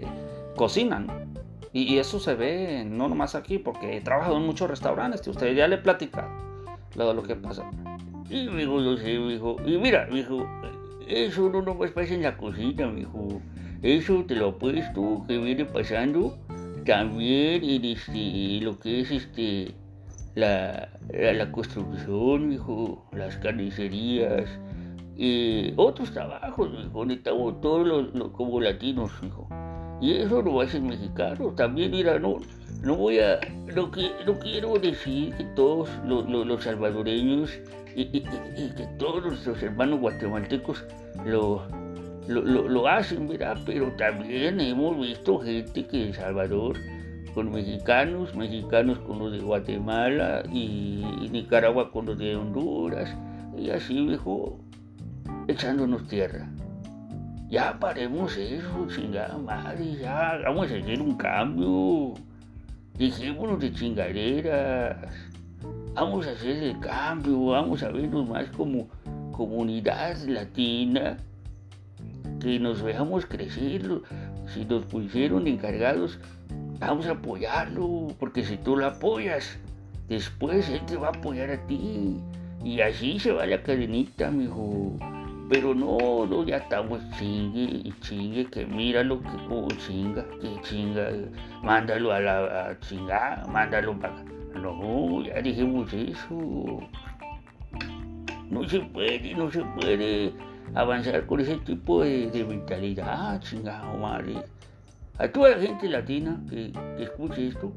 cocina, 0.56 1.00
¿no? 1.00 1.31
Y, 1.74 1.98
eso 1.98 2.20
se 2.20 2.36
ve 2.36 2.84
no 2.86 3.08
nomás 3.08 3.36
aquí, 3.36 3.58
porque 3.58 3.98
he 3.98 4.02
trabajado 4.02 4.38
en 4.38 4.46
muchos 4.46 4.70
restaurantes. 4.70 5.26
Usted 5.28 5.56
ya 5.56 5.68
le 5.68 5.76
he 5.76 5.80
platicado 5.80 6.30
lo, 6.96 7.14
lo 7.14 7.24
que 7.24 7.36
pasa. 7.36 7.70
Y 8.30 8.48
mijo, 8.48 8.82
yo 8.82 8.98
sé, 8.98 9.18
mijo. 9.20 9.58
Y 9.66 9.78
mira, 9.78 10.08
mijo, 10.12 10.46
eso 11.08 11.50
no 11.50 11.62
nomás 11.62 11.92
pasa 11.92 12.14
en 12.14 12.24
la 12.24 12.38
cocina, 12.38 12.88
mijo. 12.88 13.42
Eso 13.82 14.24
te 14.26 14.36
lo 14.36 14.50
apuesto 14.50 15.26
que 15.28 15.38
viene 15.38 15.66
pasando 15.66 16.38
también 16.86 17.64
en 17.64 17.86
este, 17.86 18.60
lo 18.62 18.80
que 18.80 19.02
es 19.02 19.12
este, 19.12 19.74
la, 20.36 20.90
la, 21.12 21.52
construcción, 21.52 22.50
mijo, 22.50 23.06
las 23.12 23.38
carnicerías, 23.38 24.50
y 25.18 25.74
otros 25.76 26.12
trabajos, 26.12 26.72
mijo. 26.72 27.06
Necesitamos 27.06 27.62
todos 27.62 27.88
los, 27.88 28.32
como 28.32 28.62
latinos, 28.62 29.12
mijo. 29.22 29.48
Y 30.02 30.14
eso 30.14 30.42
lo 30.42 30.60
hacen 30.60 30.88
mexicanos. 30.88 31.56
También, 31.56 31.92
mira, 31.92 32.20
no, 32.20 32.38
no 32.82 32.96
voy 32.96 33.20
a. 33.20 33.40
No, 33.76 33.92
que, 33.92 34.10
no 34.26 34.40
quiero 34.40 34.74
decir 34.80 35.34
que 35.36 35.44
todos 35.56 35.90
los, 36.06 36.64
salvadoreños 36.64 37.52
y, 37.96 38.22
que 38.22 38.88
todos 38.98 39.24
nuestros 39.24 39.62
hermanos 39.62 40.00
guatemaltecos 40.00 40.84
lo, 41.26 41.68
lo, 42.28 42.88
hacen, 42.88 43.28
¿verdad? 43.28 43.58
Pero 43.66 43.92
también 43.98 44.60
hemos 44.60 45.00
visto 45.00 45.40
gente 45.40 45.86
que 45.86 46.08
en 46.08 46.14
Salvador 46.14 46.78
con 47.34 47.52
mexicanos, 47.52 48.36
mexicanos 48.36 49.00
con 49.00 49.20
los 49.20 49.32
de 49.32 49.40
Guatemala 49.40 50.44
y, 50.52 51.30
Nicaragua 51.32 51.92
con 51.92 52.08
los 52.08 52.18
de 52.18 52.36
Honduras, 52.36 53.16
y 53.58 53.70
así, 53.70 54.06
viejo, 54.06 54.60
echándonos 55.48 56.08
tierra. 56.08 56.50
Ya 57.52 57.78
paremos 57.78 58.38
eso, 58.38 58.88
chingada 58.88 59.38
madre, 59.38 59.98
ya 59.98 60.40
vamos 60.46 60.72
a 60.72 60.78
hacer 60.78 61.02
un 61.02 61.18
cambio. 61.18 62.14
Dejémonos 62.98 63.60
de 63.60 63.74
chingaderas. 63.74 65.14
Vamos 65.94 66.28
a 66.28 66.32
hacer 66.32 66.64
el 66.64 66.80
cambio, 66.80 67.48
vamos 67.48 67.84
a 67.84 67.90
vernos 67.90 68.30
más 68.30 68.48
como 68.56 68.88
comunidad 69.34 70.16
latina. 70.28 71.18
Que 72.40 72.58
nos 72.58 72.82
veamos 72.82 73.26
crecer. 73.26 74.00
Si 74.48 74.64
nos 74.64 74.86
pusieron 74.86 75.46
encargados, 75.46 76.20
vamos 76.80 77.06
a 77.08 77.12
apoyarlo. 77.12 78.16
Porque 78.18 78.46
si 78.46 78.56
tú 78.56 78.78
lo 78.78 78.86
apoyas, 78.86 79.60
después 80.08 80.70
él 80.70 80.86
te 80.86 80.96
va 80.96 81.08
a 81.08 81.18
apoyar 81.18 81.50
a 81.50 81.68
ti. 81.68 82.16
Y 82.64 82.80
así 82.80 83.20
se 83.20 83.34
va 83.34 83.46
la 83.46 83.62
cadenita, 83.62 84.32
mijo. 84.32 84.98
Pero 85.52 85.76
no, 85.76 86.26
no, 86.26 86.46
ya 86.46 86.56
estamos 86.56 87.02
chingue 87.20 87.82
y 87.84 87.94
chingue, 88.00 88.46
que 88.46 88.66
mira 88.66 89.04
lo 89.04 89.20
que 89.20 89.32
como 89.50 89.68
chinga, 89.86 90.26
que 90.40 90.62
chinga, 90.62 91.10
mándalo 91.62 92.14
a 92.14 92.22
la 92.22 92.70
a 92.70 92.80
chingar, 92.80 93.46
mándalo 93.50 94.00
para. 94.00 94.24
No, 94.56 95.22
ya 95.22 95.42
dijimos 95.42 95.92
eso. 95.92 96.80
No 98.50 98.66
se 98.66 98.80
puede, 98.80 99.34
no 99.34 99.52
se 99.52 99.62
puede 99.62 100.32
avanzar 100.74 101.26
con 101.26 101.42
ese 101.42 101.58
tipo 101.58 102.02
de, 102.02 102.46
mentalidad, 102.48 103.42
chingado 103.42 103.98
madre. 103.98 104.36
A 105.18 105.28
toda 105.28 105.50
la 105.50 105.58
gente 105.58 105.90
latina 105.90 106.42
que, 106.50 106.72
que 106.96 107.04
escuche 107.04 107.48
esto, 107.48 107.74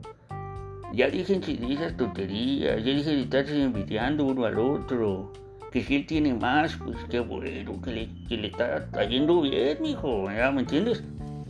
ya 0.93 1.11
dejen 1.11 1.41
de 1.41 1.75
esas 1.75 1.97
tonterías, 1.97 2.85
ya 2.85 2.93
dejen 2.93 3.17
de 3.17 3.23
estarse 3.23 3.61
envidiando 3.61 4.27
uno 4.27 4.45
al 4.45 4.61
otro 4.61 5.33
que 5.75 5.83
si 5.83 5.97
él 5.97 6.07
tiene 6.07 6.33
más, 6.33 6.77
pues 6.77 6.97
qué 7.11 7.19
bueno, 7.19 7.83
que 7.83 7.91
le, 7.91 8.09
que 8.29 8.37
le 8.37 8.47
está 8.47 8.89
trayendo 8.93 9.41
bien, 9.41 9.77
mijo, 9.83 10.31
¿ya 10.31 10.53
me 10.53 10.61
entiendes? 10.61 11.03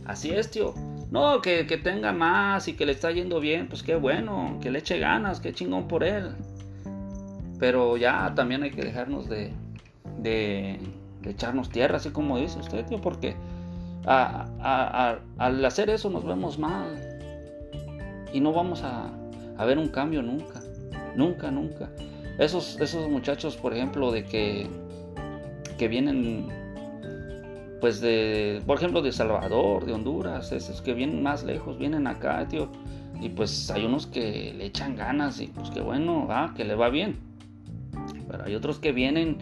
Así 0.03 0.31
es, 0.31 0.49
tío. 0.49 0.73
No, 1.11 1.43
que, 1.43 1.67
que, 1.67 1.77
tenga 1.77 2.11
más 2.11 2.67
y 2.67 2.73
que 2.73 2.87
le 2.87 2.93
está 2.93 3.11
yendo 3.11 3.39
bien, 3.39 3.67
pues 3.67 3.83
qué 3.83 3.95
bueno, 3.95 4.57
que 4.63 4.71
le 4.71 4.79
eche 4.79 4.97
ganas, 4.97 5.39
qué 5.39 5.53
chingón 5.53 5.87
por 5.87 6.03
él. 6.03 6.31
Pero 7.59 7.97
ya 7.97 8.33
también 8.33 8.63
hay 8.63 8.71
que 8.71 8.81
dejarnos 8.81 9.29
de, 9.29 9.51
de, 10.17 10.79
echarnos 11.23 11.69
tierra, 11.69 11.97
así 11.97 12.09
como 12.09 12.39
dice 12.39 12.57
usted, 12.57 12.83
tío, 12.87 12.99
porque 12.99 13.35
al 14.07 15.65
hacer 15.65 15.91
eso 15.91 16.09
nos 16.09 16.25
vemos 16.25 16.57
mal. 16.57 16.99
Y 18.33 18.39
no 18.39 18.53
vamos 18.53 18.81
a, 18.81 19.11
a 19.55 19.65
ver 19.65 19.77
un 19.77 19.89
cambio 19.89 20.23
nunca, 20.23 20.63
nunca, 21.15 21.51
nunca. 21.51 21.91
Esos, 22.37 22.79
esos 22.81 23.09
muchachos, 23.09 23.55
por 23.55 23.73
ejemplo, 23.73 24.11
de 24.11 24.25
que 24.25 24.67
que 25.77 25.87
vienen 25.87 26.47
pues 27.81 28.01
de, 28.01 28.61
por 28.65 28.77
ejemplo, 28.77 29.01
de 29.01 29.11
Salvador, 29.11 29.85
de 29.85 29.93
Honduras, 29.93 30.51
esos 30.51 30.81
que 30.81 30.93
vienen 30.93 31.21
más 31.21 31.43
lejos, 31.43 31.77
vienen 31.77 32.07
acá, 32.07 32.47
tío. 32.47 32.69
Y 33.21 33.29
pues 33.29 33.69
hay 33.69 33.85
unos 33.85 34.07
que 34.07 34.53
le 34.57 34.65
echan 34.65 34.95
ganas 34.95 35.39
y 35.39 35.47
pues 35.47 35.69
que 35.69 35.81
bueno, 35.81 36.25
va, 36.25 36.53
que 36.55 36.63
le 36.63 36.75
va 36.75 36.89
bien. 36.89 37.17
Pero 38.27 38.45
hay 38.45 38.55
otros 38.55 38.79
que 38.79 38.91
vienen 38.91 39.37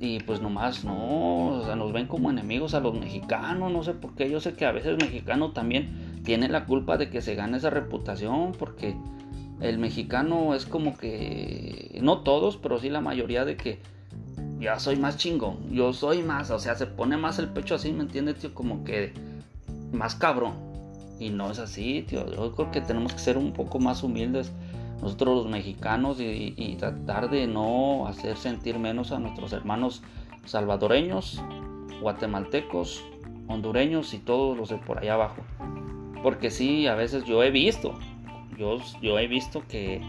y 0.00 0.18
pues 0.20 0.40
nomás 0.40 0.84
no, 0.84 1.58
o 1.58 1.64
sea, 1.64 1.76
nos 1.76 1.92
ven 1.92 2.06
como 2.06 2.30
enemigos 2.30 2.74
a 2.74 2.80
los 2.80 2.98
mexicanos, 2.98 3.70
no 3.70 3.82
sé 3.82 3.92
por 3.92 4.14
qué. 4.14 4.28
Yo 4.28 4.40
sé 4.40 4.54
que 4.54 4.64
a 4.64 4.72
veces 4.72 4.90
el 4.90 4.96
mexicano 4.96 5.52
también 5.52 6.20
tiene 6.24 6.48
la 6.48 6.64
culpa 6.64 6.96
de 6.96 7.10
que 7.10 7.20
se 7.20 7.34
gane 7.34 7.58
esa 7.58 7.70
reputación 7.70 8.52
porque 8.58 8.96
el 9.60 9.78
mexicano 9.78 10.54
es 10.54 10.66
como 10.66 10.96
que, 10.96 11.98
no 12.02 12.20
todos, 12.20 12.56
pero 12.56 12.78
sí 12.78 12.88
la 12.88 13.00
mayoría 13.00 13.44
de 13.44 13.56
que 13.56 13.78
ya 14.58 14.78
soy 14.78 14.96
más 14.96 15.16
chingón, 15.16 15.70
yo 15.70 15.92
soy 15.92 16.22
más, 16.22 16.50
o 16.50 16.58
sea, 16.58 16.74
se 16.74 16.86
pone 16.86 17.16
más 17.16 17.38
el 17.38 17.48
pecho 17.48 17.74
así, 17.74 17.92
¿me 17.92 18.02
entiendes, 18.02 18.36
tío? 18.36 18.54
Como 18.54 18.84
que 18.84 19.12
más 19.92 20.14
cabrón. 20.14 20.54
Y 21.18 21.30
no 21.30 21.50
es 21.50 21.58
así, 21.58 22.02
tío. 22.08 22.26
Yo 22.30 22.54
creo 22.54 22.70
que 22.70 22.80
tenemos 22.80 23.12
que 23.12 23.18
ser 23.18 23.36
un 23.36 23.52
poco 23.52 23.78
más 23.78 24.02
humildes 24.02 24.52
nosotros 25.02 25.44
los 25.44 25.52
mexicanos 25.52 26.20
y, 26.20 26.54
y 26.56 26.76
tratar 26.76 27.30
de 27.30 27.46
no 27.46 28.06
hacer 28.06 28.36
sentir 28.36 28.78
menos 28.78 29.12
a 29.12 29.18
nuestros 29.18 29.52
hermanos 29.52 30.02
salvadoreños, 30.44 31.40
guatemaltecos, 32.00 33.02
hondureños 33.48 34.14
y 34.14 34.18
todos 34.18 34.56
los 34.56 34.68
de 34.68 34.76
por 34.76 34.98
allá 34.98 35.14
abajo. 35.14 35.42
Porque 36.22 36.50
sí, 36.50 36.86
a 36.86 36.94
veces 36.94 37.24
yo 37.24 37.42
he 37.42 37.50
visto, 37.50 37.94
yo, 38.58 38.78
yo 39.00 39.18
he 39.18 39.26
visto 39.26 39.62
que, 39.68 40.00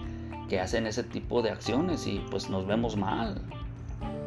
que 0.49 0.59
hacen 0.59 0.85
ese 0.85 1.03
tipo 1.03 1.41
de 1.41 1.49
acciones 1.49 2.07
y 2.07 2.21
pues 2.29 2.49
nos 2.49 2.67
vemos 2.67 2.97
mal. 2.97 3.41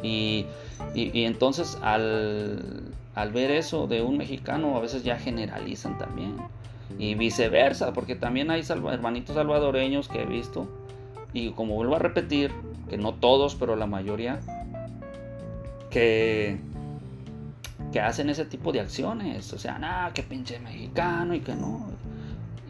Y, 0.01 0.45
entonces 0.93 1.77
al, 1.81 2.91
ver 3.33 3.51
eso 3.51 3.87
de 3.87 4.01
un 4.01 4.17
mexicano 4.17 4.75
a 4.77 4.79
veces 4.79 5.03
ya 5.03 5.17
generalizan 5.17 5.97
también. 5.97 6.35
Y 6.97 7.15
viceversa, 7.15 7.93
porque 7.93 8.15
también 8.15 8.51
hay 8.51 8.63
hermanitos 8.91 9.35
salvadoreños 9.35 10.07
que 10.07 10.21
he 10.21 10.25
visto. 10.25 10.67
Y 11.33 11.51
como 11.51 11.75
vuelvo 11.75 11.95
a 11.95 11.99
repetir, 11.99 12.51
que 12.89 12.97
no 12.97 13.13
todos, 13.13 13.55
pero 13.55 13.75
la 13.75 13.85
mayoría, 13.85 14.39
que, 15.89 16.57
que 17.91 17.99
hacen 17.99 18.29
ese 18.29 18.45
tipo 18.45 18.71
de 18.71 18.79
acciones. 18.79 19.51
O 19.53 19.59
sea, 19.59 19.77
nada, 19.77 20.13
que 20.13 20.23
pinche 20.23 20.59
mexicano 20.59 21.33
y 21.33 21.41
que 21.41 21.53
no. 21.55 21.87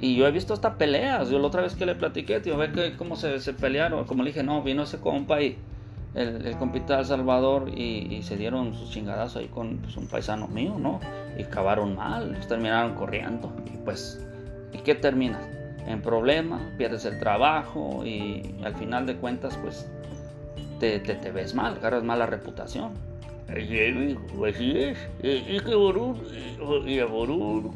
Y 0.02 0.16
yo 0.16 0.28
he 0.28 0.32
visto 0.32 0.54
hasta 0.54 0.78
peleas. 0.78 1.30
Yo 1.30 1.40
la 1.40 1.48
otra 1.48 1.62
vez 1.62 1.76
que 1.76 1.86
le 1.86 1.96
platiqué, 1.96 2.40
tío, 2.40 2.58
ve 2.58 2.72
que 2.72 2.98
cómo 2.98 3.16
se, 3.16 3.40
se 3.40 3.54
pelearon. 3.54 4.06
Como 4.06 4.24
le 4.24 4.30
dije, 4.30 4.44
no, 4.44 4.62
vino 4.62 4.84
ese 4.84 5.00
compa 5.00 5.42
y 5.42 5.58
el, 6.16 6.46
el 6.46 6.58
compita 6.58 6.98
de 6.98 7.06
Salvador 7.06 7.70
y, 7.70 8.22
se 8.24 8.38
dieron 8.38 8.74
sus 8.74 8.90
chingadas 8.90 9.36
ahí 9.36 9.48
con 9.48 9.78
pues, 9.78 9.98
un 9.98 10.08
paisano 10.08 10.48
mío, 10.48 10.76
¿no? 10.80 11.00
Y 11.38 11.44
acabaron 11.44 11.96
mal, 11.96 12.34
los 12.34 12.48
terminaron 12.48 12.96
corriendo. 12.96 13.54
Y 13.74 13.78
pues, 13.78 14.26
¿y 14.74 14.80
qué 14.80 14.96
termina? 14.96 15.40
En 15.86 16.02
problema, 16.02 16.60
pierdes 16.78 17.06
el 17.06 17.20
trabajo 17.20 18.04
y 18.06 18.56
al 18.64 18.74
final 18.76 19.06
de 19.06 19.18
cuentas, 19.18 19.58
pues, 19.62 19.88
te, 20.80 21.00
te, 21.00 21.32
ves 21.32 21.54
mal, 21.54 21.76
agarras 21.76 22.04
mala 22.04 22.26
reputación. 22.26 22.94
Así 23.48 23.78
es, 23.78 24.18
así 24.50 24.78
es. 24.78 24.98
Es 25.22 25.62
que 25.62 25.74
por 25.74 25.98
un, 25.98 26.16
por 26.58 27.30
un, 27.30 27.72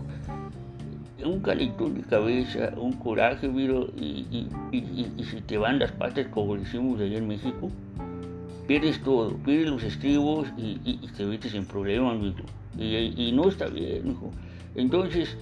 un 1.24 1.40
calentón 1.42 1.96
de 1.96 2.02
cabeza, 2.02 2.72
un 2.78 2.94
coraje, 2.94 3.48
y, 3.48 4.26
y, 4.32 4.48
y, 4.72 5.14
y, 5.18 5.24
si 5.24 5.42
te 5.42 5.58
van 5.58 5.80
las 5.80 5.92
patas 5.92 6.28
como 6.28 6.56
decimos 6.56 7.00
allá 7.02 7.18
en 7.18 7.28
México, 7.28 7.70
pierdes 8.68 9.02
todo, 9.02 9.36
pierdes 9.38 9.68
los 9.68 9.84
estribos 9.84 10.48
y, 10.56 10.98
te 11.18 11.26
metes 11.26 11.56
en 11.56 11.66
problemas, 11.66 12.18
Y, 12.78 13.32
no 13.34 13.50
está 13.50 13.66
bien, 13.68 14.12
hijo. 14.12 14.32
Entonces, 14.76 15.36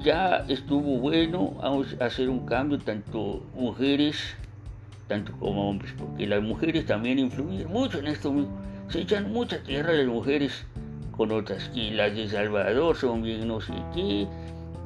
ya 0.00 0.44
estuvo 0.48 0.98
bueno, 0.98 1.58
hacer 2.00 2.30
un 2.30 2.46
cambio, 2.46 2.78
tanto 2.78 3.44
mujeres, 3.54 4.16
tanto 5.08 5.32
como 5.38 5.68
hombres, 5.68 5.94
porque 5.98 6.26
las 6.26 6.42
mujeres 6.42 6.86
también 6.86 7.18
influyen 7.18 7.68
mucho 7.68 7.98
en 7.98 8.06
esto, 8.06 8.32
Se 8.88 9.02
echan 9.02 9.30
mucha 9.30 9.62
tierra 9.62 9.92
las 9.92 10.06
mujeres 10.06 10.64
con 11.16 11.32
otras, 11.32 11.68
que 11.68 11.90
las 11.90 12.14
de 12.16 12.28
Salvador 12.28 12.96
son 12.96 13.22
bien 13.22 13.46
no 13.46 13.60
sé 13.60 13.74
qué, 13.94 14.26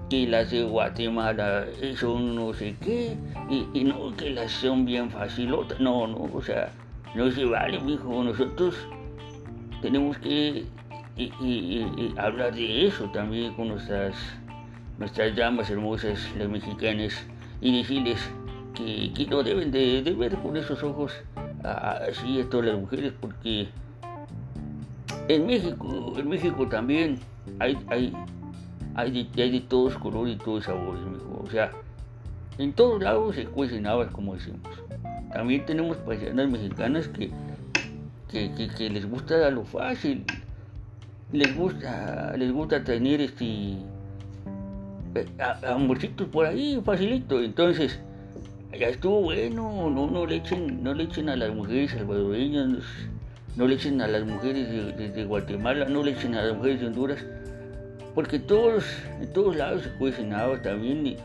que 0.09 0.27
las 0.27 0.51
de 0.51 0.63
Guatemala 0.63 1.67
son 1.97 2.35
no 2.35 2.53
sé 2.55 2.77
qué, 2.81 3.17
y, 3.51 3.85
no 3.85 4.15
que 4.17 4.31
las 4.31 4.51
son 4.53 4.85
bien 4.85 5.11
facilotas, 5.11 5.79
no, 5.81 6.07
no, 6.07 6.29
o 6.33 6.43
sea, 6.43 6.73
no 7.15 7.31
se 7.31 7.45
vale, 7.45 7.79
mijo. 7.81 8.23
Nosotros 8.23 8.75
tenemos 9.83 10.19
que 10.19 10.67
hablar 12.17 12.55
de 12.55 12.87
eso 12.87 13.11
también 13.11 13.55
con 13.55 13.69
nuestras, 13.69 14.15
nuestras 14.99 15.37
damas 15.37 15.69
hermosas, 15.71 16.19
las 16.39 16.49
mexicanas, 16.49 17.15
y 17.61 17.79
decirles 17.79 18.19
que, 18.75 19.27
no 19.29 19.43
deben 19.43 19.71
de, 19.71 20.15
ver 20.17 20.37
con 20.37 20.57
esos 20.57 20.83
ojos 20.83 21.13
así 21.63 22.41
a 22.41 22.49
todas 22.49 22.67
las 22.67 22.79
mujeres, 22.79 23.13
porque 23.21 23.69
en 25.29 25.47
México, 25.47 26.15
en 26.17 26.29
México 26.29 26.67
también 26.69 27.19
hay, 27.59 27.77
hay, 27.89 28.13
hay, 28.99 29.11
de, 29.13 29.51
de 29.51 29.61
todos 29.61 29.97
colores 29.97 30.35
y 30.35 30.39
todos 30.39 30.65
sabores. 30.65 31.03
O 31.41 31.49
sea, 31.49 31.71
en 32.59 32.73
todos 32.73 33.01
lados 33.01 33.37
se 33.37 33.45
cuecen 33.45 33.87
habas, 33.87 34.11
como 34.11 34.35
decimos. 34.35 34.61
También 35.33 35.65
tenemos 35.65 35.97
paisanas 35.99 36.51
mexicanas 36.51 37.07
que, 37.09 37.31
que, 38.29 38.91
les 38.91 39.09
gusta 39.09 39.51
lo 39.51 39.65
fácil, 39.65 40.25
les 41.33 41.55
gusta, 41.57 42.37
les 42.37 42.51
gusta 42.51 42.83
tener 42.83 43.21
este 43.21 43.45
eh, 45.15 45.27
amorcitos 45.65 46.27
por 46.29 46.47
ahí, 46.47 46.83
facilito. 46.85 47.41
Entonces, 47.41 48.01
ya 48.77 48.89
estuvo 48.89 49.23
bueno, 49.23 49.91
no, 49.91 50.11
no 50.11 50.27
le 50.27 50.37
echen, 50.37 50.83
no 50.83 50.93
le 50.93 51.05
echen 51.05 51.29
a 51.29 51.37
las 51.37 51.55
mujeres 51.55 51.93
salvadoreñas, 51.93 52.83
no 53.55 53.69
le 53.69 53.77
echen 53.77 54.01
a 54.01 54.09
las 54.09 54.25
mujeres 54.25 55.15
de, 55.15 55.25
Guatemala, 55.25 55.85
no 55.85 56.03
le 56.03 56.13
echen 56.13 56.35
a 56.35 56.43
las 56.43 56.57
mujeres 56.57 56.81
de 56.81 56.87
Honduras, 56.89 57.25
porque 58.19 58.41
todos, 58.41 58.85
en 59.21 59.33
todos 59.33 59.55
lados 59.55 59.85
se 59.85 60.35
agua 60.35 60.61
también. 60.61 61.07
Y, 61.07 61.17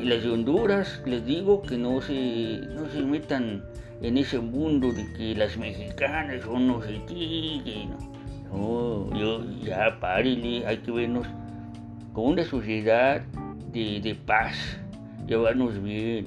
las 0.00 0.22
de 0.22 0.30
Honduras, 0.30 1.02
les 1.04 1.26
digo 1.26 1.60
que 1.60 1.76
no 1.76 2.00
se, 2.00 2.60
no 2.72 2.88
se 2.88 3.02
metan 3.02 3.64
en 4.00 4.16
ese 4.16 4.38
mundo 4.38 4.92
de 4.92 5.04
que 5.14 5.34
las 5.34 5.56
mexicanas 5.56 6.44
son 6.44 6.68
no 6.68 6.80
sé 6.82 7.00
qué, 7.08 7.88
no. 8.48 9.12
yo 9.12 9.44
ya 9.60 9.98
párenle, 9.98 10.64
hay 10.68 10.76
que 10.76 10.92
vernos 10.92 11.26
con 12.12 12.26
una 12.26 12.44
sociedad 12.44 13.20
de, 13.72 14.16
paz, 14.24 14.78
llevarnos 15.26 15.82
bien. 15.82 16.26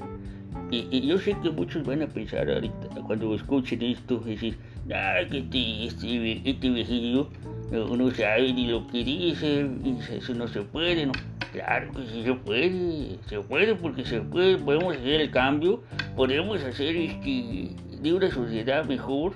Y, 0.70 1.08
yo 1.08 1.18
sé 1.18 1.34
que 1.42 1.50
muchos 1.50 1.86
van 1.86 2.02
a 2.02 2.08
pensar 2.08 2.52
ahorita, 2.52 3.04
cuando 3.08 3.34
escuchen 3.36 3.82
esto, 3.84 4.20
decir, 4.20 4.58
ah, 4.94 5.20
que 5.30 5.40
este, 5.40 5.86
este, 5.86 6.50
este 6.50 6.70
viejillo 6.70 7.30
no, 7.72 8.12
sabe 8.12 8.54
ni 8.54 8.68
lo 8.68 8.86
que 8.88 9.04
dice, 9.04 9.70
eso 10.12 10.34
no 10.34 10.48
se 10.48 10.62
puede, 10.62 11.06
¿no? 11.06 11.14
Claro 11.54 11.92
que 11.92 12.06
sí 12.06 12.24
se 12.24 12.34
puede, 12.34 13.18
se 13.28 13.40
puede 13.42 13.76
porque 13.76 14.06
se 14.06 14.22
puede, 14.22 14.58
podemos 14.58 14.96
hacer 14.96 15.22
el 15.22 15.32
cambio, 15.32 15.82
podemos 16.16 16.64
hacer 16.64 16.96
este, 16.96 17.72
de 18.02 18.14
una 18.14 18.30
sociedad 18.30 18.86
mejor 18.86 19.34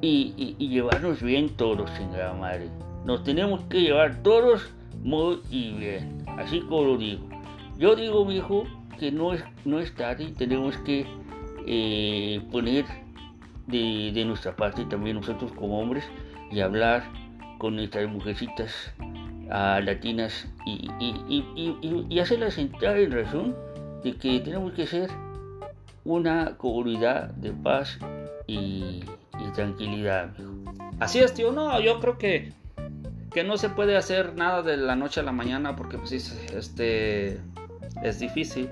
y, 0.00 0.54
llevarnos 0.58 1.22
bien 1.22 1.50
todos, 1.50 1.90
chingada 1.96 2.34
madre. 2.34 2.68
Nos 3.04 3.24
tenemos 3.24 3.62
que 3.64 3.80
llevar 3.80 4.22
todos 4.22 4.70
muy 5.02 5.38
bien, 5.50 6.24
así 6.38 6.60
como 6.60 6.84
lo 6.84 6.96
digo. 6.98 7.26
Yo 7.78 7.94
digo, 7.94 8.24
viejo, 8.24 8.64
que 8.98 9.12
no 9.12 9.34
es, 9.34 9.44
no 9.64 9.80
es 9.80 9.94
tarde 9.94 10.24
y 10.24 10.32
tenemos 10.32 10.76
que 10.78 11.06
eh, 11.66 12.40
poner 12.50 12.84
de, 13.66 14.12
de 14.12 14.24
nuestra 14.24 14.54
parte 14.54 14.84
también 14.84 15.16
nosotros 15.16 15.52
como 15.52 15.80
hombres 15.80 16.04
y 16.50 16.60
hablar 16.60 17.04
con 17.58 17.76
nuestras 17.76 18.08
mujercitas 18.08 18.92
a 19.50 19.80
latinas 19.80 20.48
y, 20.66 20.88
y, 20.98 22.18
hacerlas 22.18 22.58
entrar 22.58 22.98
en 22.98 23.12
razón 23.12 23.56
de 24.02 24.16
que 24.16 24.40
tenemos 24.40 24.72
que 24.72 24.86
ser 24.86 25.10
una 26.04 26.56
comunidad 26.56 27.30
de 27.30 27.52
paz 27.52 27.98
y, 28.46 29.02
tranquilidad. 29.54 30.30
Así 30.98 31.20
es, 31.20 31.32
tío. 31.32 31.52
No, 31.52 31.80
yo 31.80 32.00
creo 32.00 32.18
que, 32.18 32.52
que 33.32 33.44
no 33.44 33.56
se 33.56 33.70
puede 33.70 33.96
hacer 33.96 34.34
nada 34.34 34.62
de 34.62 34.76
la 34.76 34.96
noche 34.96 35.20
a 35.20 35.22
la 35.22 35.32
mañana 35.32 35.76
porque 35.76 35.98
pues, 35.98 36.12
este, 36.12 37.38
es 38.02 38.18
difícil, 38.18 38.68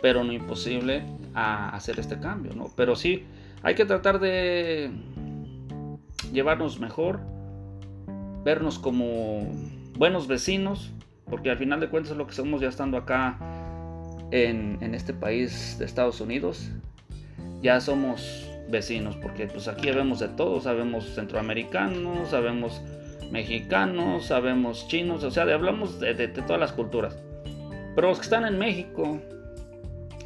pero 0.00 0.24
no 0.24 0.32
imposible 0.32 1.04
hacer 1.34 2.00
este 2.00 2.18
cambio, 2.18 2.54
¿no? 2.54 2.72
Pero 2.74 2.96
sí, 2.96 3.24
hay 3.66 3.74
que 3.74 3.84
tratar 3.84 4.20
de 4.20 4.92
llevarnos 6.32 6.78
mejor, 6.78 7.18
vernos 8.44 8.78
como 8.78 9.50
buenos 9.98 10.28
vecinos, 10.28 10.92
porque 11.28 11.50
al 11.50 11.58
final 11.58 11.80
de 11.80 11.88
cuentas 11.88 12.12
es 12.12 12.16
lo 12.16 12.28
que 12.28 12.32
somos 12.32 12.60
ya 12.60 12.68
estando 12.68 12.96
acá 12.96 13.36
en, 14.30 14.94
este 14.94 15.12
país 15.12 15.80
de 15.80 15.84
Estados 15.84 16.20
Unidos. 16.20 16.70
Ya 17.60 17.80
somos 17.80 18.48
vecinos, 18.70 19.16
porque 19.16 19.48
pues 19.48 19.66
aquí 19.66 19.90
vemos 19.90 20.20
de 20.20 20.28
todo, 20.28 20.60
sabemos 20.60 21.12
centroamericanos, 21.16 22.28
sabemos 22.28 22.80
mexicanos, 23.32 24.26
sabemos 24.26 24.86
chinos, 24.86 25.24
o 25.24 25.32
sea, 25.32 25.42
hablamos 25.42 25.98
de, 25.98 26.14
de, 26.14 26.28
todas 26.28 26.60
las 26.60 26.70
culturas. 26.70 27.18
Pero 27.96 28.10
los 28.10 28.18
que 28.18 28.26
están 28.26 28.46
en 28.46 28.60
México, 28.60 29.20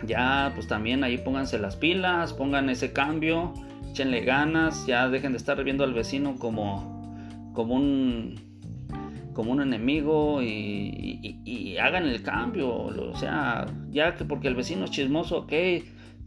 ya 0.07 0.53
pues 0.55 0.67
también 0.67 1.05
ahí 1.05 1.19
pónganse 1.19 1.59
las 1.59 1.77
pilas, 1.77 2.33
pongan 2.33 2.71
ese 2.71 2.93
cambio, 2.93 3.53
échenle 3.91 4.21
ganas, 4.23 4.87
ya 4.87 5.09
dejen 5.09 5.33
de 5.33 5.39
estar 5.39 5.63
viendo 5.65 5.85
al 5.85 5.95
vecino 5.95 6.37
como, 6.37 7.51
como 7.55 7.75
un 7.75 8.51
como 9.33 9.53
un 9.53 9.63
enemigo 9.63 10.43
y, 10.43 11.77
hagan 11.81 12.05
el 12.05 12.23
cambio, 12.23 12.71
o 12.75 13.17
sea, 13.17 13.67
ya 13.91 14.15
que 14.15 14.25
porque 14.25 14.49
el 14.49 14.55
vecino 14.55 14.85
es 14.85 14.91
chismoso, 14.91 15.39
ok, 15.39 15.53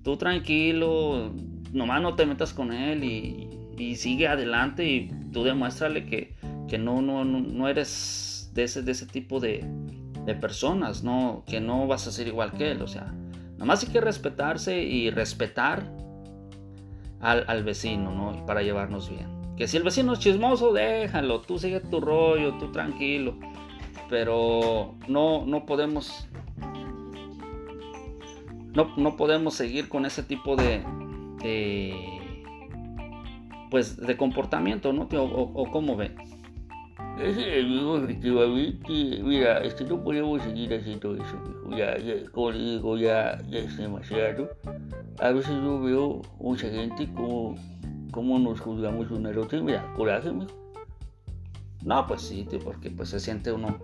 tú 0.03 0.17
tranquilo, 0.17 1.31
nomás 1.73 2.01
no 2.01 2.15
te 2.15 2.25
metas 2.25 2.53
con 2.53 2.73
él 2.73 3.03
y, 3.03 3.49
sigue 3.95 4.27
adelante 4.27 4.85
y 4.89 5.11
tú 5.31 5.43
demuéstrale 5.43 6.05
que, 6.05 6.35
que 6.67 6.77
no, 6.77 7.01
no, 7.01 7.23
no, 7.25 7.67
eres 7.67 8.49
de 8.53 8.63
ese, 8.63 8.81
de 8.81 8.93
ese 8.93 9.05
tipo 9.05 9.39
de, 9.39 9.63
de 10.25 10.35
personas, 10.35 11.03
no, 11.03 11.43
que 11.45 11.59
no 11.59 11.85
vas 11.85 12.07
a 12.07 12.11
ser 12.11 12.27
igual 12.27 12.53
que 12.53 12.71
él, 12.71 12.81
o 12.81 12.87
sea, 12.87 13.13
nomás 13.63 13.81
hay 13.81 13.93
que 13.93 14.01
respetarse 14.01 14.83
y 14.83 15.09
respetar 15.09 15.89
al, 17.21 17.45
al 17.47 17.63
vecino, 17.63 18.11
¿no? 18.11 18.45
Para 18.45 18.61
llevarnos 18.61 19.09
bien. 19.09 19.55
Que 19.55 19.69
si 19.69 19.77
el 19.77 19.83
vecino 19.83 20.11
es 20.11 20.19
chismoso, 20.19 20.73
déjalo, 20.73 21.39
tú 21.39 21.57
sigue 21.57 21.79
tu 21.79 22.01
rollo, 22.01 22.55
tú 22.57 22.73
tranquilo. 22.73 23.35
Pero 24.09 24.95
no, 25.07 25.45
no 25.45 25.65
podemos. 25.65 26.27
No, 28.73 28.93
no 28.97 29.15
podemos 29.15 29.53
seguir 29.53 29.87
con 29.87 30.05
ese 30.05 30.23
tipo 30.23 30.57
de, 30.57 30.83
pues 33.71 33.95
de 33.95 34.17
comportamiento, 34.17 34.91
¿no? 34.91 35.03
O, 35.03 35.51
o, 35.53 35.71
cómo 35.71 35.95
ve. 37.17 37.29
Ese 37.29 37.61
amigo 37.61 37.97
efectivamente, 37.97 39.21
mira, 39.23 39.59
este 39.59 39.83
no 39.85 40.03
podemos 40.03 40.41
seguir 40.41 40.73
haciendo 40.73 41.15
eso, 41.15 41.41
Ya, 41.71 41.97
ya, 41.97 42.13
como 42.31 42.51
le 42.51 42.59
digo, 42.59 42.97
ya, 42.97 43.37
ya 43.49 43.59
es 43.59 43.77
demasiado. 43.77 44.49
A 45.19 45.31
veces 45.31 45.55
yo 45.55 45.81
veo 45.81 46.21
mucha 46.39 46.69
gente 46.69 47.07
como 47.13 47.55
¿Cómo 48.13 48.37
nos 48.37 48.61
juzgamos 48.61 49.09
un 49.09 49.25
erote? 49.25 49.59
Mira, 49.59 49.91
coraje, 49.95 50.31
mijo. 50.31 50.51
No, 51.83 52.05
pues 52.05 52.21
sí, 52.21 52.45
tío, 52.47 52.59
porque 52.59 52.91
pues 52.91 53.09
se 53.09 53.19
siente 53.19 53.51
uno, 53.51 53.79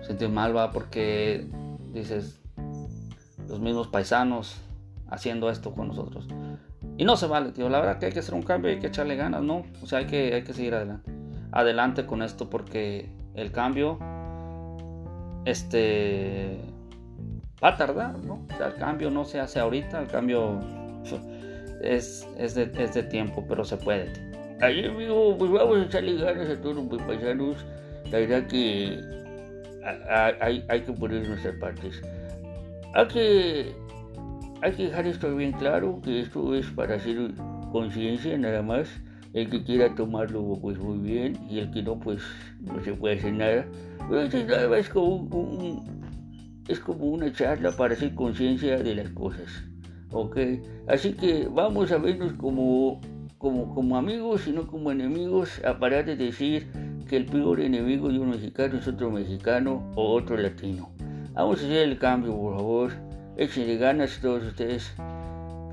se 0.00 0.08
siente 0.08 0.28
mal, 0.28 0.54
va, 0.54 0.70
porque 0.70 1.48
dices, 1.94 2.42
los 3.48 3.58
mismos 3.58 3.88
paisanos 3.88 4.60
haciendo 5.08 5.48
esto 5.48 5.74
con 5.74 5.88
nosotros. 5.88 6.28
Y 6.98 7.06
no 7.06 7.16
se 7.16 7.26
vale, 7.26 7.52
tío. 7.52 7.70
La 7.70 7.80
verdad 7.80 7.98
que 7.98 8.06
hay 8.06 8.12
que 8.12 8.18
hacer 8.18 8.34
un 8.34 8.42
cambio, 8.42 8.70
hay 8.70 8.78
que 8.78 8.88
echarle 8.88 9.16
ganas, 9.16 9.42
¿no? 9.42 9.62
O 9.82 9.86
sea, 9.86 10.00
hay 10.00 10.06
que, 10.06 10.34
hay 10.34 10.44
que 10.44 10.52
seguir 10.52 10.74
adelante. 10.74 11.10
Adelante 11.52 12.06
con 12.06 12.22
esto 12.22 12.48
porque 12.48 13.10
el 13.34 13.52
cambio, 13.52 13.98
este, 15.44 16.58
va 17.62 17.68
a 17.68 17.76
tardar, 17.76 18.18
¿no? 18.18 18.46
O 18.52 18.56
sea, 18.56 18.68
el 18.68 18.74
cambio 18.74 19.10
no 19.10 19.24
se 19.24 19.38
hace 19.40 19.60
ahorita, 19.60 20.00
el 20.00 20.08
cambio 20.08 20.60
es, 21.82 22.26
es, 22.38 22.54
de, 22.54 22.70
es 22.78 22.94
de 22.94 23.02
tiempo, 23.04 23.44
pero 23.48 23.64
se 23.64 23.76
puede. 23.76 24.12
Ahí, 24.60 24.84
amigo, 24.84 25.36
pues 25.38 25.50
vamos 25.50 25.78
a 25.78 25.82
echarle 25.84 26.16
ganas 26.16 26.48
a 26.48 26.60
todos 26.60 26.76
los 26.76 27.02
paisanos. 27.02 27.64
La 28.10 28.18
verdad 28.18 28.46
que 28.46 29.00
hay, 30.40 30.64
hay 30.68 30.80
que 30.82 30.92
poner 30.92 31.28
nuestras 31.28 31.56
partes. 31.56 32.00
Hay 32.94 33.08
que, 33.08 33.72
hay 34.60 34.72
que 34.72 34.84
dejar 34.84 35.06
esto 35.06 35.34
bien 35.34 35.52
claro, 35.52 36.00
que 36.02 36.20
esto 36.20 36.54
es 36.54 36.66
para 36.70 36.96
hacer 36.96 37.32
conciencia 37.72 38.36
nada 38.38 38.62
más. 38.62 38.88
El 39.34 39.48
que 39.48 39.64
quiera 39.64 39.94
tomarlo, 39.94 40.58
pues 40.60 40.78
muy 40.78 40.98
bien, 40.98 41.38
y 41.48 41.58
el 41.58 41.70
que 41.70 41.82
no, 41.82 41.98
pues 41.98 42.20
no 42.60 42.82
se 42.82 42.92
puede 42.92 43.16
hacer 43.16 43.32
nada. 43.32 43.66
Pero 44.08 44.22
esto 44.22 44.38
es 44.38 44.46
nada 44.46 44.68
más 44.68 44.88
como, 44.88 45.84
es 46.68 46.80
como 46.80 47.04
una 47.06 47.32
charla 47.32 47.72
para 47.72 47.94
hacer 47.94 48.14
conciencia 48.14 48.78
de 48.78 48.94
las 48.94 49.10
cosas. 49.10 49.64
¿ok? 50.12 50.36
Así 50.86 51.14
que 51.14 51.48
vamos 51.50 51.90
a 51.92 51.98
vernos 51.98 52.32
como, 52.34 53.00
como, 53.38 53.74
como 53.74 53.96
amigos 53.96 54.46
y 54.46 54.52
no 54.52 54.66
como 54.66 54.92
enemigos, 54.92 55.62
a 55.64 55.78
parar 55.78 56.04
de 56.04 56.16
decir 56.16 56.66
que 57.08 57.16
el 57.16 57.26
peor 57.26 57.60
enemigo 57.60 58.08
de 58.08 58.18
un 58.18 58.30
mexicano 58.30 58.78
es 58.78 58.86
otro 58.86 59.10
mexicano 59.10 59.90
o 59.96 60.12
otro 60.12 60.36
latino. 60.36 60.90
Vamos 61.32 61.62
a 61.62 61.64
hacer 61.64 61.88
el 61.88 61.98
cambio, 61.98 62.36
por 62.36 62.56
favor. 62.56 62.92
Échenle 63.36 63.76
ganas 63.78 64.18
todos 64.20 64.44
ustedes. 64.44 64.94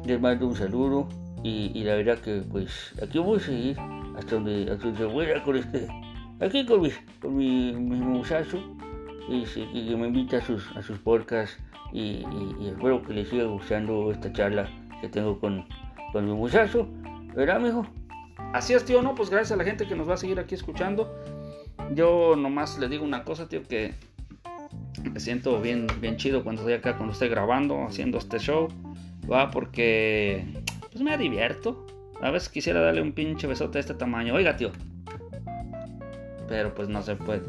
Les 0.06 0.19
mando 0.19 0.48
un 0.48 0.56
saludo 0.56 1.10
y, 1.43 1.84
la 1.84 1.95
verdad 1.95 2.19
que 2.19 2.41
pues 2.41 2.93
aquí 3.02 3.19
voy 3.19 3.38
a 3.38 3.41
seguir 3.41 3.78
hasta 4.17 4.36
donde, 4.36 4.71
hasta 4.71 4.86
donde 4.86 5.08
pueda 5.08 5.43
con 5.43 5.56
este, 5.56 5.88
aquí 6.39 6.65
con 6.65 6.82
mi, 6.82 6.91
con 7.21 7.38
mi, 7.38 7.71
muchacho 7.73 8.62
y, 9.30 9.43
que 9.43 9.95
me 9.95 10.08
invita 10.08 10.38
a 10.38 10.41
sus, 10.41 10.69
a 10.75 10.82
sus 10.82 10.97
podcasts 10.99 11.58
y, 11.93 12.25
espero 12.65 13.02
que 13.04 13.13
les 13.13 13.30
siga 13.30 13.45
gustando 13.45 14.12
esta 14.12 14.32
charla 14.34 14.69
que 15.02 15.08
tengo 15.08 15.39
con, 15.39 15.65
con 16.12 16.25
mi 16.25 16.34
muchacho. 16.34 16.88
¿Verdad, 17.36 17.58
amigo? 17.58 17.86
Así 18.54 18.73
es, 18.73 18.84
tío, 18.84 19.02
no, 19.02 19.15
pues 19.15 19.30
gracias 19.30 19.52
a 19.52 19.56
la 19.58 19.63
gente 19.63 19.88
que 19.88 19.95
nos 19.95 20.10
va 20.10 20.15
a 20.15 20.17
seguir 20.17 20.39
aquí 20.39 20.56
escuchando. 20.56 21.15
Yo 21.93 22.36
nomás 22.36 22.78
le 22.80 22.89
digo 22.89 23.04
una 23.04 23.23
cosa, 23.23 23.47
tío, 23.47 23.63
que 23.63 23.93
me 25.04 25.19
siento 25.19 25.62
bien, 25.62 25.88
bien 26.02 26.17
chido 26.17 26.43
cuando 26.43 26.62
estoy 26.62 26.73
acá, 26.73 26.95
cuando 26.95 27.13
estoy 27.13 27.30
grabando, 27.30 27.86
haciendo 27.86 28.17
este 28.17 28.39
show, 28.39 28.67
va, 29.32 29.52
porque 29.52 30.45
pues 31.00 31.18
me 31.18 31.18
divierto. 31.18 31.86
A 32.22 32.30
veces 32.30 32.50
quisiera 32.50 32.82
darle 32.82 33.02
un 33.02 33.14
pinche 33.14 33.48
besote 33.48 33.78
de 33.78 33.80
este 33.80 33.94
tamaño. 33.94 34.34
Oiga, 34.34 34.58
tío. 34.58 34.72
Pero 36.50 36.74
pues 36.74 36.90
no 36.90 37.02
se 37.02 37.16
puede. 37.16 37.42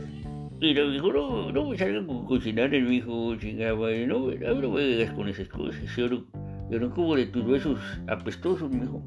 Pero 0.61 0.89
dijo, 0.91 1.13
no, 1.13 1.51
no 1.51 1.69
me 1.69 1.77
salgan 1.77 2.07
con 2.07 2.27
cocinar 2.27 2.73
el 2.73 2.93
hijo, 2.93 3.35
chingada 3.37 3.75
madre, 3.75 4.07
no, 4.07 4.31
no, 4.31 4.55
no 4.55 4.71
me 4.71 4.83
digas 4.83 5.13
con 5.15 5.27
esas 5.27 5.49
cosas, 5.49 5.81
yo 5.97 6.07
no, 6.07 6.27
yo 6.71 6.79
no 6.79 6.91
como 6.91 7.17
de 7.17 7.27
tus 7.27 7.47
besos 7.47 7.81
apestosos, 8.07 8.71
mijo. 8.71 9.03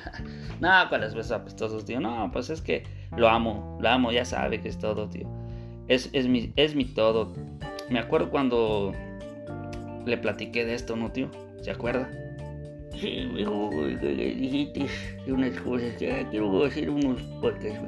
no, 0.60 0.68
¿cuáles 0.90 1.14
besos 1.14 1.32
apestosos, 1.32 1.86
tío? 1.86 2.00
No, 2.00 2.30
pues 2.30 2.50
es 2.50 2.60
que 2.60 2.84
lo 3.16 3.30
amo, 3.30 3.78
lo 3.80 3.88
amo, 3.88 4.12
ya 4.12 4.26
sabe 4.26 4.60
que 4.60 4.68
es 4.68 4.78
todo, 4.78 5.08
tío. 5.08 5.26
Es, 5.88 6.10
es, 6.12 6.28
mi, 6.28 6.52
es 6.56 6.74
mi 6.74 6.84
todo. 6.84 7.32
Me 7.88 7.98
acuerdo 7.98 8.30
cuando 8.30 8.92
le 10.04 10.18
platiqué 10.18 10.66
de 10.66 10.74
esto, 10.74 10.96
¿no, 10.96 11.10
tío? 11.10 11.30
¿Se 11.62 11.70
acuerda? 11.70 12.10
Sí, 12.96 13.28
mijo, 13.32 13.70
dijiste 13.70 14.86
unas 15.28 15.58
cosas 15.60 15.94
que 15.96 16.26
quiero 16.30 16.64
hacer 16.64 16.90
unos 16.90 17.20
podcasts. 17.40 17.80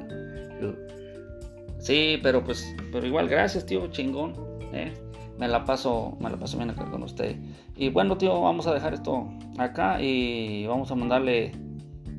Sí, 1.79 2.17
pero 2.23 2.43
pues, 2.43 2.73
pero 2.91 3.05
igual 3.05 3.27
gracias, 3.27 3.65
tío, 3.65 3.87
chingón. 3.87 4.33
¿eh? 4.73 4.93
Me 5.37 5.47
la 5.47 5.65
paso, 5.65 6.17
me 6.21 6.29
la 6.29 6.37
paso 6.37 6.57
bien 6.57 6.69
acá 6.69 6.89
con 6.89 7.03
usted. 7.03 7.35
Y 7.75 7.89
bueno, 7.89 8.17
tío, 8.17 8.39
vamos 8.39 8.67
a 8.67 8.73
dejar 8.73 8.93
esto 8.93 9.29
acá 9.57 10.01
y 10.01 10.65
vamos 10.67 10.91
a 10.91 10.95
mandarle 10.95 11.51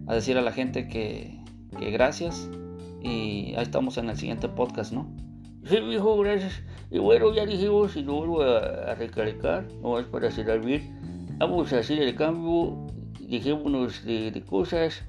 a 0.06 0.14
decir 0.14 0.36
a 0.36 0.42
la 0.42 0.52
gente 0.52 0.88
que, 0.88 1.40
gracias. 1.92 2.50
Y 3.02 3.54
ahí 3.56 3.62
estamos 3.62 3.96
en 3.98 4.10
el 4.10 4.16
siguiente 4.16 4.48
podcast, 4.48 4.92
¿no? 4.92 5.10
Sí, 5.64 5.76
hijo, 5.76 6.18
gracias. 6.18 6.62
Y 6.90 6.98
bueno, 6.98 7.34
ya 7.34 7.46
dijimos, 7.46 7.96
y 7.96 8.02
lo 8.02 8.14
vuelvo 8.16 8.42
a, 8.42 8.94
recalcar, 8.94 9.66
no 9.80 9.98
es 9.98 10.06
para 10.06 10.30
cerrar 10.30 10.64
bien, 10.64 11.03
vamos 11.38 11.72
a 11.72 11.78
hacer 11.78 12.02
el 12.02 12.14
cambio, 12.14 12.86
dejémonos 13.20 14.04
de, 14.04 14.30
de 14.30 14.42
cosas 14.42 15.04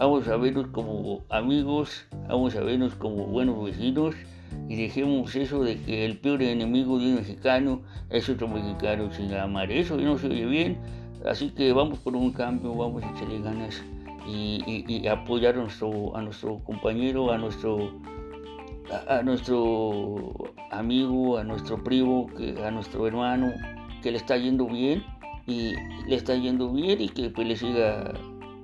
Vamos 0.00 0.26
a 0.28 0.36
vernos 0.38 0.68
como 0.68 1.24
amigos, 1.28 2.06
vamos 2.26 2.56
a 2.56 2.60
vernos 2.60 2.94
como 2.94 3.26
buenos 3.26 3.62
vecinos 3.62 4.14
y 4.66 4.76
dejemos 4.76 5.36
eso 5.36 5.62
de 5.62 5.78
que 5.78 6.06
el 6.06 6.16
peor 6.16 6.40
enemigo 6.40 6.98
de 6.98 7.08
un 7.08 7.14
mexicano 7.16 7.82
es 8.08 8.26
otro 8.30 8.48
mexicano 8.48 9.12
sin 9.12 9.30
amar. 9.34 9.70
Eso 9.70 9.98
no 9.98 10.16
se 10.16 10.28
oye 10.28 10.46
bien, 10.46 10.78
así 11.26 11.50
que 11.50 11.74
vamos 11.74 11.98
por 11.98 12.16
un 12.16 12.32
cambio, 12.32 12.74
vamos 12.74 13.02
a 13.02 13.10
echarle 13.10 13.42
ganas 13.42 13.84
y, 14.26 15.06
apoyar 15.06 15.56
a 15.56 15.58
nuestro, 15.58 16.16
a 16.16 16.22
nuestro 16.22 16.60
compañero, 16.60 17.30
a 17.30 17.36
nuestro, 17.36 17.92
nuestro 19.22 20.32
amigo, 20.70 21.36
a 21.36 21.44
nuestro 21.44 21.84
primo, 21.84 22.28
a 22.64 22.70
nuestro 22.70 23.06
hermano, 23.06 23.52
que 24.02 24.12
le 24.12 24.16
está 24.16 24.38
yendo 24.38 24.64
bien 24.64 25.04
y 25.50 25.74
le 26.06 26.16
está 26.16 26.34
yendo 26.34 26.72
bien 26.72 27.00
y 27.00 27.08
que 27.08 27.30
pues 27.30 27.46
le 27.46 27.56
siga 27.56 28.12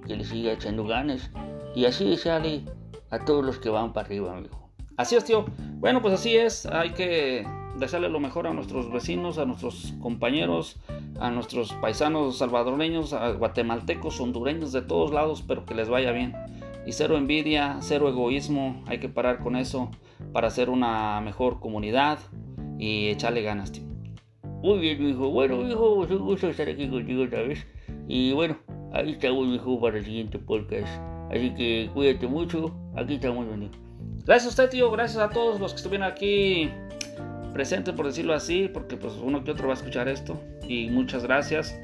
que 0.06 0.16
le 0.16 0.24
siga 0.24 0.52
echando 0.52 0.84
ganas. 0.84 1.30
Y 1.74 1.84
así 1.84 2.16
sale 2.16 2.62
a 3.10 3.18
todos 3.24 3.44
los 3.44 3.58
que 3.58 3.68
van 3.68 3.92
para 3.92 4.06
arriba, 4.06 4.36
amigo. 4.36 4.70
Así 4.96 5.16
es, 5.16 5.24
tío. 5.24 5.44
Bueno, 5.78 6.00
pues 6.00 6.14
así 6.14 6.36
es. 6.36 6.64
Hay 6.66 6.90
que 6.90 7.46
desearle 7.76 8.08
lo 8.08 8.20
mejor 8.20 8.46
a 8.46 8.54
nuestros 8.54 8.90
vecinos, 8.90 9.36
a 9.36 9.44
nuestros 9.44 9.94
compañeros, 10.00 10.78
a 11.20 11.30
nuestros 11.30 11.72
paisanos 11.74 12.38
salvadoreños, 12.38 13.12
a 13.12 13.30
guatemaltecos, 13.32 14.20
hondureños, 14.20 14.72
de 14.72 14.82
todos 14.82 15.12
lados, 15.12 15.44
pero 15.46 15.66
que 15.66 15.74
les 15.74 15.88
vaya 15.88 16.12
bien. 16.12 16.34
Y 16.86 16.92
cero 16.92 17.18
envidia, 17.18 17.78
cero 17.80 18.08
egoísmo. 18.08 18.82
Hay 18.86 19.00
que 19.00 19.08
parar 19.08 19.40
con 19.40 19.56
eso 19.56 19.90
para 20.32 20.48
hacer 20.48 20.70
una 20.70 21.20
mejor 21.20 21.60
comunidad 21.60 22.18
y 22.78 23.08
echarle 23.08 23.42
ganas, 23.42 23.72
tío. 23.72 23.85
Muy 24.62 24.78
bien, 24.78 25.08
hijo. 25.08 25.30
Bueno, 25.30 25.66
hijo, 25.68 26.04
es 26.04 26.10
un 26.10 26.18
gusto 26.18 26.48
estar 26.48 26.68
aquí 26.68 26.88
contigo 26.88 27.24
otra 27.24 27.42
vez. 27.42 27.66
Y 28.08 28.32
bueno, 28.32 28.58
ahí 28.92 29.12
estamos 29.12 29.46
mejor 29.46 29.80
para 29.80 29.98
el 29.98 30.04
siguiente 30.04 30.38
podcast. 30.38 30.88
Así 31.30 31.52
que 31.54 31.90
cuídate 31.92 32.26
mucho, 32.26 32.74
aquí 32.96 33.14
estamos, 33.14 33.48
Daniel. 33.48 33.70
Gracias 34.24 34.46
a 34.46 34.48
usted, 34.48 34.70
tío, 34.70 34.90
gracias 34.90 35.22
a 35.22 35.30
todos 35.30 35.60
los 35.60 35.72
que 35.72 35.76
estuvieron 35.76 36.06
aquí 36.06 36.70
presentes, 37.52 37.94
por 37.94 38.06
decirlo 38.06 38.34
así, 38.34 38.68
porque 38.72 38.96
pues 38.96 39.14
uno 39.22 39.44
que 39.44 39.50
otro 39.50 39.68
va 39.68 39.74
a 39.74 39.76
escuchar 39.76 40.08
esto. 40.08 40.40
Y 40.68 40.88
muchas 40.90 41.22
gracias. 41.22 41.78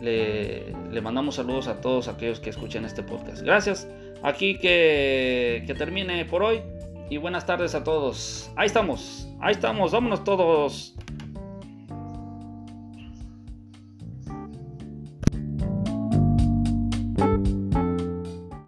Le, 0.00 0.74
le 0.90 1.00
mandamos 1.00 1.36
saludos 1.36 1.68
a 1.68 1.80
todos 1.80 2.08
aquellos 2.08 2.38
que 2.40 2.50
escuchen 2.50 2.84
este 2.84 3.02
podcast. 3.02 3.42
Gracias. 3.42 3.88
Aquí 4.22 4.58
que, 4.58 5.64
que 5.66 5.74
termine 5.74 6.24
por 6.24 6.42
hoy. 6.42 6.60
Y 7.08 7.18
buenas 7.18 7.46
tardes 7.46 7.74
a 7.74 7.84
todos. 7.84 8.50
Ahí 8.56 8.66
estamos. 8.66 9.28
Ahí 9.40 9.52
estamos. 9.52 9.92
Vámonos 9.92 10.24
todos. 10.24 10.94